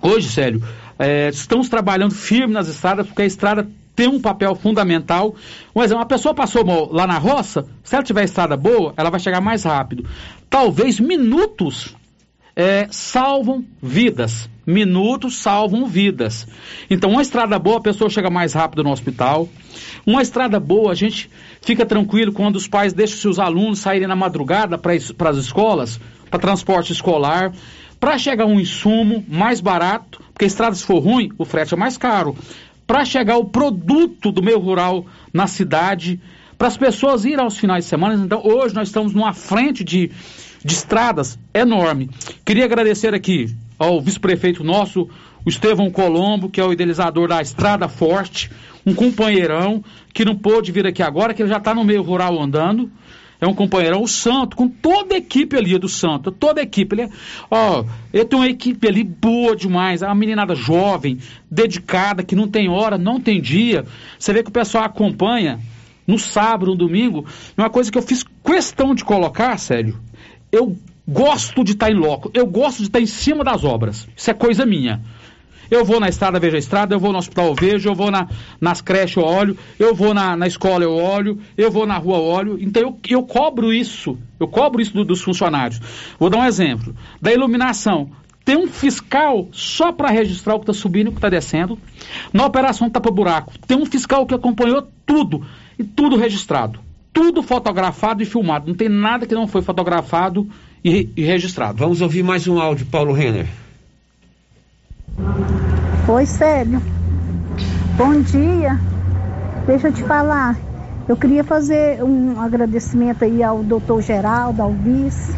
[0.02, 0.62] Hoje, Célio,
[1.00, 5.36] é, estamos trabalhando firme nas estradas, porque a estrada tem um papel fundamental.
[5.74, 9.20] Um exemplo, uma pessoa passou lá na roça, se ela tiver estrada boa, ela vai
[9.20, 10.06] chegar mais rápido.
[10.50, 11.96] Talvez minutos
[12.56, 14.50] é, salvam vidas.
[14.66, 16.48] Minutos salvam vidas.
[16.90, 19.48] Então, uma estrada boa, a pessoa chega mais rápido no hospital.
[20.06, 21.30] Uma estrada boa, a gente
[21.62, 26.00] fica tranquilo quando os pais deixam seus alunos saírem na madrugada para as escolas,
[26.32, 27.54] para transporte escolar,
[28.00, 31.98] para chegar um insumo mais barato, porque estrada, se for ruim, o frete é mais
[31.98, 32.36] caro
[32.88, 36.20] para chegar o produto do meio rural na cidade,
[36.58, 38.16] para as pessoas irem aos finais de semana.
[38.16, 40.12] Então, hoje nós estamos numa frente de,
[40.64, 42.10] de estradas enorme.
[42.46, 45.10] Queria agradecer aqui ao vice-prefeito nosso,
[45.46, 48.50] o Estevão Colombo, que é o idealizador da Estrada Forte,
[48.86, 49.84] um companheirão
[50.14, 52.90] que não pôde vir aqui agora, que ele já está no meio rural andando
[53.40, 56.96] é um companheirão, o Santo, com toda a equipe ali do Santo, toda a equipe.
[56.96, 57.10] Ele, é,
[57.50, 57.84] ó,
[58.14, 62.70] ele tem uma equipe ali boa demais, é uma meninada jovem, dedicada, que não tem
[62.70, 63.86] hora, não tem dia.
[64.18, 65.60] Você vê que o pessoal acompanha
[66.08, 67.26] no sábado, no domingo.
[67.58, 70.00] Uma coisa que eu fiz questão de colocar, sério,
[70.52, 74.08] eu gosto de estar em loco, eu gosto de estar em cima das obras.
[74.16, 75.02] Isso é coisa minha.
[75.70, 78.28] Eu vou na estrada, vejo a estrada, eu vou no hospital, vejo, eu vou na,
[78.60, 82.18] nas creches, eu olho, eu vou na, na escola, eu olho, eu vou na rua,
[82.18, 82.58] eu olho.
[82.62, 85.80] Então eu, eu cobro isso, eu cobro isso do, dos funcionários.
[86.20, 86.96] Vou dar um exemplo.
[87.22, 88.10] Da iluminação.
[88.46, 91.80] Tem um fiscal só para registrar o que está subindo e o que está descendo.
[92.32, 95.44] Na operação Tapa Buraco, tem um fiscal que acompanhou tudo,
[95.80, 96.80] e tudo registrado.
[97.12, 98.68] Tudo fotografado e filmado.
[98.68, 100.48] Não tem nada que não foi fotografado
[100.84, 101.80] e, e registrado.
[101.80, 103.48] Vamos ouvir mais um áudio, Paulo Renner.
[105.18, 106.82] Oi, Célio.
[107.98, 108.78] Bom dia.
[109.66, 110.58] Deixa eu te falar.
[111.08, 115.34] Eu queria fazer um agradecimento aí ao doutor Geraldo, ao vice,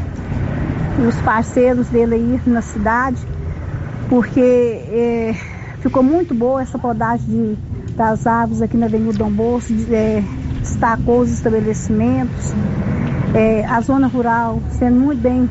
[0.99, 3.17] e os parceiros dele aí na cidade,
[4.09, 4.39] porque
[4.89, 5.35] é,
[5.79, 10.23] ficou muito boa essa podagem de, das árvores aqui na Avenida Dom Bosco, é,
[10.61, 12.53] destacou os estabelecimentos,
[13.35, 15.49] é, a zona rural sendo muito bem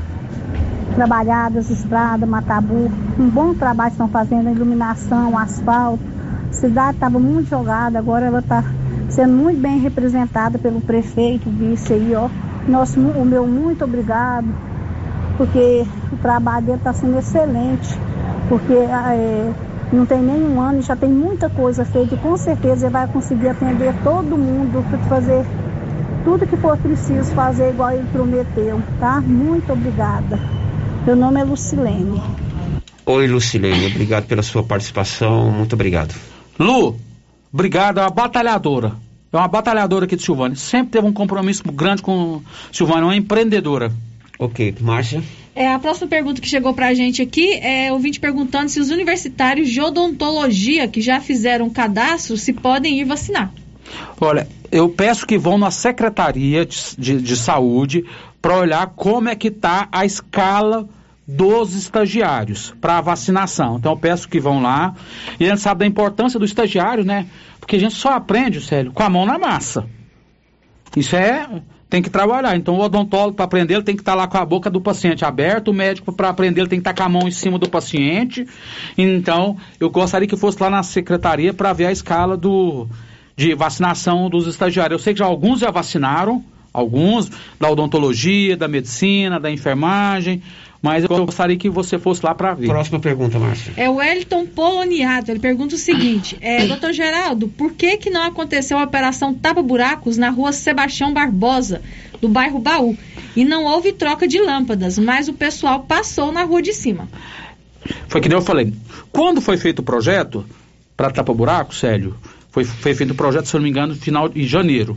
[0.96, 2.90] trabalhadas, estrada, Matabu,
[3.20, 6.02] um bom trabalho estão fazendo, iluminação, asfalto.
[6.48, 8.64] A cidade estava muito jogada, agora ela está
[9.10, 12.30] sendo muito bem representada pelo prefeito, vice aí, ó.
[12.66, 14.46] Nosso, o meu muito obrigado,
[15.36, 18.00] porque o trabalho dele está sendo excelente,
[18.48, 19.52] porque é,
[19.92, 22.92] não tem nem um ano e já tem muita coisa feita e com certeza ele
[22.92, 25.44] vai conseguir atender todo mundo fazer
[26.24, 29.20] tudo que for preciso fazer igual ele prometeu, tá?
[29.20, 30.55] Muito obrigada.
[31.06, 32.20] Meu nome é Lucilene.
[33.06, 33.86] Oi, Lucilene.
[33.86, 35.52] Obrigado pela sua participação.
[35.52, 36.12] Muito obrigado.
[36.58, 36.96] Lu,
[37.52, 37.98] obrigado.
[37.98, 38.96] É uma batalhadora.
[39.32, 40.56] É uma batalhadora aqui de Silvânia.
[40.56, 42.42] Sempre teve um compromisso grande com
[42.72, 43.04] Silvânia.
[43.04, 43.92] Uma empreendedora.
[44.36, 44.74] Ok.
[44.80, 45.22] Márcia?
[45.54, 48.90] É, a próxima pergunta que chegou pra gente aqui é o ouvinte perguntando se os
[48.90, 53.52] universitários de odontologia que já fizeram cadastro se podem ir vacinar.
[54.20, 58.04] Olha, eu peço que vão na Secretaria de, de, de Saúde
[58.46, 60.88] para olhar como é que está a escala
[61.26, 63.76] dos estagiários para a vacinação.
[63.76, 64.94] Então eu peço que vão lá.
[65.40, 67.26] E a gente sabe da importância do estagiário, né?
[67.58, 69.84] Porque a gente só aprende, sério, com a mão na massa.
[70.96, 71.60] Isso é.
[71.90, 72.54] Tem que trabalhar.
[72.54, 74.80] Então o odontólogo para aprender ele tem que estar tá lá com a boca do
[74.80, 77.32] paciente aberta, o médico para aprender ele tem que estar tá com a mão em
[77.32, 78.46] cima do paciente.
[78.96, 82.86] Então eu gostaria que fosse lá na secretaria para ver a escala do
[83.34, 85.00] de vacinação dos estagiários.
[85.00, 86.44] Eu sei que já alguns já vacinaram,
[86.76, 90.42] alguns da odontologia, da medicina, da enfermagem,
[90.82, 92.68] mas eu gostaria que você fosse lá para ver.
[92.68, 93.72] Próxima pergunta, Márcia.
[93.76, 95.30] É o Wellington Poloniato.
[95.30, 100.16] Ele pergunta o seguinte: é, Doutor Geraldo, por que, que não aconteceu a operação tapa-buracos
[100.16, 101.80] na rua Sebastião Barbosa,
[102.20, 102.96] do bairro Baú?
[103.34, 107.08] E não houve troca de lâmpadas, mas o pessoal passou na rua de cima.
[108.08, 108.72] Foi que nem eu falei.
[109.10, 110.44] Quando foi feito o projeto
[110.96, 112.16] para tapa-buraco, Célio,
[112.50, 114.96] foi, foi feito o projeto, se eu não me engano, no final de janeiro.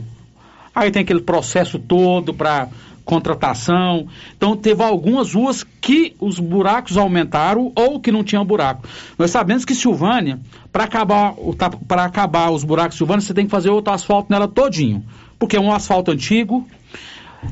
[0.80, 2.68] Aí tem aquele processo todo para
[3.04, 4.08] contratação.
[4.34, 8.88] Então teve algumas ruas que os buracos aumentaram ou que não tinham buraco.
[9.18, 10.40] Nós sabemos que Silvânia,
[10.72, 11.34] para acabar,
[11.86, 15.04] para acabar os buracos Silvânia, você tem que fazer outro asfalto nela todinho.
[15.38, 16.66] Porque é um asfalto antigo.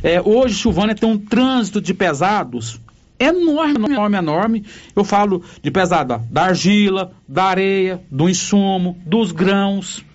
[0.02, 2.80] É, hoje Silvânia tem um trânsito de pesados
[3.18, 4.64] enorme, enorme, enorme.
[4.96, 10.07] Eu falo de pesada da argila, da areia, do insumo, dos grãos.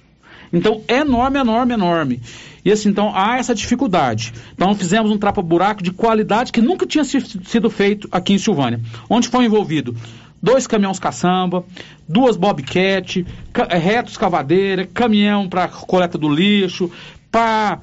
[0.53, 2.21] Então, enorme, enorme, enorme.
[2.63, 4.31] E assim, então, há essa dificuldade.
[4.53, 8.79] Então, fizemos um trapa-buraco de qualidade que nunca tinha sido feito aqui em Silvânia.
[9.09, 9.95] Onde foi envolvido
[10.41, 11.65] dois caminhões caçamba,
[12.07, 13.25] duas bobcat,
[13.69, 16.91] eh, retos cavadeira, caminhão para coleta do lixo,
[17.31, 17.79] para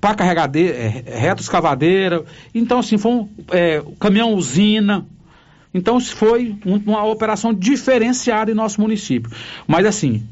[0.00, 2.24] para carregadeira, é, reto escavadeira.
[2.54, 5.04] Então, assim, foi um é, caminhão usina.
[5.72, 9.28] Então, foi uma operação diferenciada em nosso município.
[9.66, 10.22] Mas, assim,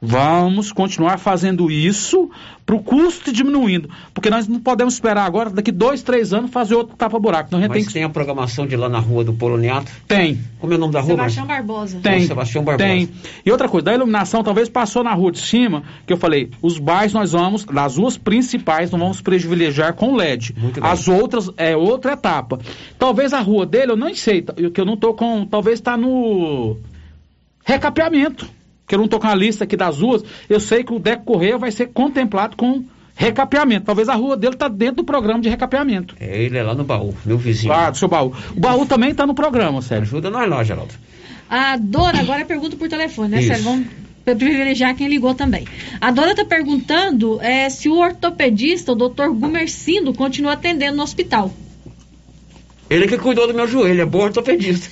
[0.00, 2.30] Vamos continuar fazendo isso
[2.66, 3.88] para o custo diminuindo.
[4.12, 7.48] Porque nós não podemos esperar agora, daqui dois, três anos, fazer outro tapa-buraco.
[7.48, 7.92] Então, Mas tem, que...
[7.92, 9.90] tem a programação de lá na rua do Poloniato?
[10.06, 10.38] Tem.
[10.58, 11.12] Como é o nome da rua?
[11.12, 12.00] Sebastião Barbosa.
[12.02, 12.26] Tem.
[12.26, 12.88] Sebastião Barbosa.
[12.88, 13.08] Tem.
[13.44, 16.78] E outra coisa, da iluminação talvez passou na rua de cima, que eu falei, os
[16.78, 20.54] bairros nós vamos, das ruas principais, não vamos privilegiar com LED.
[20.58, 20.90] Muito bem.
[20.90, 22.58] As outras é outra etapa.
[22.98, 26.76] Talvez a rua dele, eu não sei, que eu não tô com, talvez está no
[27.64, 28.55] recapeamento
[28.86, 31.24] que eu não estou com a lista aqui das ruas, eu sei que o Deco
[31.24, 32.84] Correia vai ser contemplado com
[33.16, 33.86] recapeamento.
[33.86, 36.14] Talvez a rua dele está dentro do programa de recapeamento.
[36.20, 37.72] É, ele é lá no baú, meu vizinho.
[37.72, 38.32] Ah, do seu baú.
[38.54, 40.18] O baú também está no programa, Sérgio.
[40.18, 40.94] Ajuda nós lá, Geraldo.
[41.48, 43.48] A Dora, agora pergunta por telefone, né, Isso.
[43.48, 43.64] Sérgio?
[43.64, 43.86] Vamos
[44.24, 45.64] privilegiar quem ligou também.
[46.00, 51.52] A Dora está perguntando é, se o ortopedista, o doutor Gumercindo, continua atendendo no hospital.
[52.90, 54.90] Ele que cuidou do meu joelho, é bom ortopedista.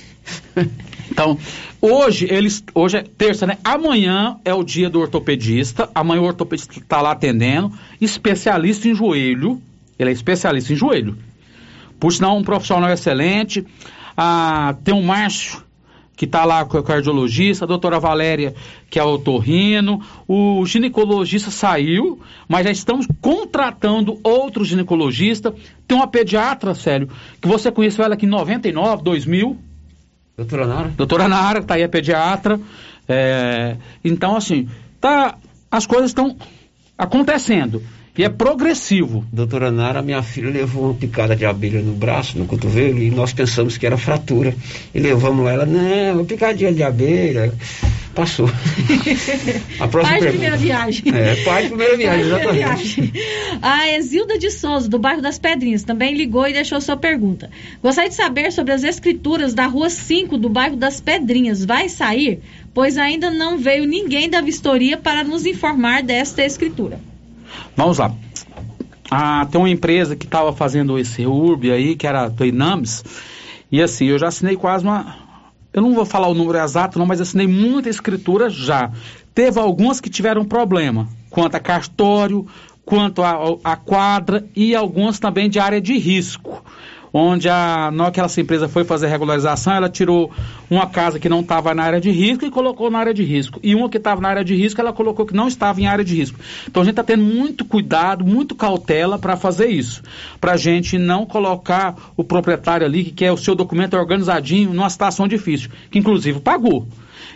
[1.15, 1.39] Então,
[1.81, 3.57] hoje, eles, hoje é terça, né?
[3.63, 5.89] Amanhã é o dia do ortopedista.
[5.95, 7.71] Amanhã o ortopedista está lá atendendo.
[8.01, 9.61] Especialista em joelho.
[9.97, 11.17] Ele é especialista em joelho.
[12.01, 13.65] Por sinal, um profissional excelente.
[14.17, 15.63] Ah, tem o Márcio,
[16.17, 17.63] que está lá com o cardiologista.
[17.63, 18.53] A doutora Valéria,
[18.89, 20.01] que é o otorrino.
[20.27, 25.55] O ginecologista saiu, mas já estamos contratando outro ginecologista.
[25.87, 27.07] Tem uma pediatra, sério,
[27.41, 29.57] que você conheceu ela aqui em 99, 2000.
[30.37, 30.89] Doutora Nara?
[30.89, 32.59] Doutora Nara, tá aí a pediatra.
[33.07, 35.37] É, então, assim, tá,
[35.71, 36.35] as coisas estão
[36.97, 37.81] acontecendo.
[38.17, 39.25] E é progressivo.
[39.31, 43.33] Doutora Nara, minha filha levou uma picada de abelha no braço, no cotovelo, e nós
[43.33, 44.55] pensamos que era fratura.
[44.93, 47.53] E levamos ela, não, uma picadinha de abelha.
[48.13, 48.47] Passou.
[49.77, 50.29] a próxima Pai de pergunta.
[50.29, 51.03] primeira viagem.
[51.13, 53.01] É, pai de primeira viagem, Pai de primeira exatamente.
[53.01, 53.13] viagem.
[53.61, 57.49] A Exilda de Souza, do bairro das Pedrinhas, também ligou e deixou sua pergunta.
[57.83, 61.65] Gostaria de saber sobre as escrituras da Rua 5 do bairro das Pedrinhas.
[61.65, 62.39] Vai sair?
[62.73, 66.97] Pois ainda não veio ninguém da vistoria para nos informar desta escritura.
[67.75, 68.11] Vamos lá.
[69.09, 73.03] Ah, tem uma empresa que estava fazendo esse URB aí, que era a Inames,
[73.71, 75.17] e assim, eu já assinei quase uma.
[75.73, 78.91] Eu não vou falar o número exato, não, mas assinei muita escritura já.
[79.33, 82.47] Teve algumas que tiveram problema, quanto a cartório,
[82.85, 86.63] quanto a, a quadra e algumas também de área de risco.
[87.17, 90.33] Onde a, hora que essa empresa foi fazer regularização, ela tirou
[90.69, 93.57] uma casa que não estava na área de risco e colocou na área de risco.
[93.63, 96.03] E uma que estava na área de risco, ela colocou que não estava em área
[96.03, 96.37] de risco.
[96.67, 100.03] Então a gente está tendo muito cuidado, muito cautela para fazer isso.
[100.41, 104.89] Para a gente não colocar o proprietário ali, que quer o seu documento organizadinho, numa
[104.89, 106.85] situação difícil, que inclusive pagou.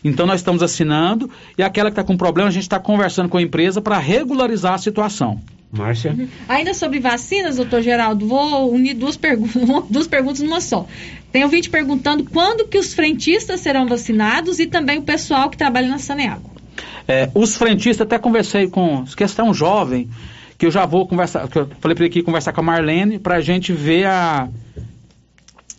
[0.04, 3.38] Então nós estamos assinando e aquela que está com problema, a gente está conversando com
[3.38, 5.40] a empresa para regularizar a situação.
[5.72, 6.16] Márcia?
[6.48, 9.48] Ainda sobre vacinas, doutor Geraldo, vou unir duas, pergu
[9.90, 10.88] duas perguntas numa só.
[11.32, 15.88] Tem ouvinte perguntando quando que os frentistas serão vacinados e também o pessoal que trabalha
[15.88, 16.50] na Saneago.
[17.08, 20.10] É, os frentistas, até conversei com, questão jovem,
[20.58, 23.20] que eu já vou conversar, que eu falei para ele aqui conversar com a Marlene,
[23.20, 24.50] para a gente ver a,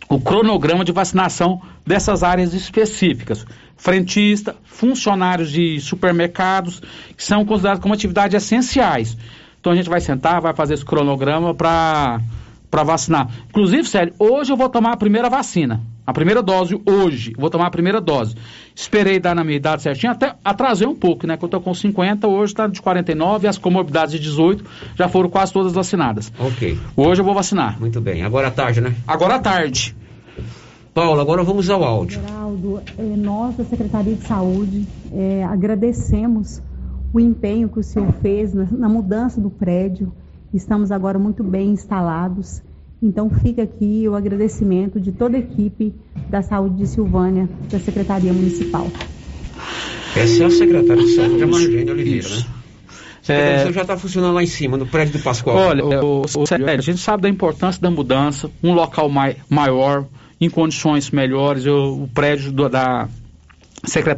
[0.09, 3.45] o cronograma de vacinação dessas áreas específicas.
[3.77, 6.81] Frentista, funcionários de supermercados,
[7.15, 9.17] que são considerados como atividades essenciais.
[9.61, 12.19] Então a gente vai sentar, vai fazer esse cronograma para
[12.83, 13.29] vacinar.
[13.47, 15.79] Inclusive, sério, hoje eu vou tomar a primeira vacina.
[16.05, 18.35] A primeira dose hoje, vou tomar a primeira dose.
[18.75, 21.37] Esperei dar na minha idade certinha, até atrasei um pouco, né?
[21.37, 24.65] Quando eu tô com 50, hoje está de 49 e as comorbidades de 18
[24.95, 26.33] já foram quase todas vacinadas.
[26.39, 26.79] Ok.
[26.97, 27.79] Hoje eu vou vacinar.
[27.79, 28.23] Muito bem.
[28.23, 28.95] Agora à tarde, né?
[29.07, 29.95] Agora à tarde.
[30.91, 32.19] Paulo, agora vamos ao áudio.
[32.19, 36.61] Geraldo, eh, nós da Secretaria de Saúde eh, agradecemos
[37.13, 40.11] o empenho que o senhor fez na, na mudança do prédio.
[40.53, 42.61] Estamos agora muito bem instalados.
[43.01, 45.93] Então fica aqui o agradecimento de toda a equipe
[46.29, 48.87] da saúde de Silvânia, da Secretaria Municipal.
[50.15, 52.47] Essa é a secretária de saúde, a Margene Oliveira, Isso.
[53.27, 53.53] né?
[53.53, 55.55] De saúde já está funcionando lá em cima, no prédio do Pascoal.
[55.55, 60.05] Olha, o, o, sério, a gente sabe da importância da mudança, um local mai, maior,
[60.39, 63.07] em condições melhores, o, o prédio do- da
[63.83, 64.09] Secretaria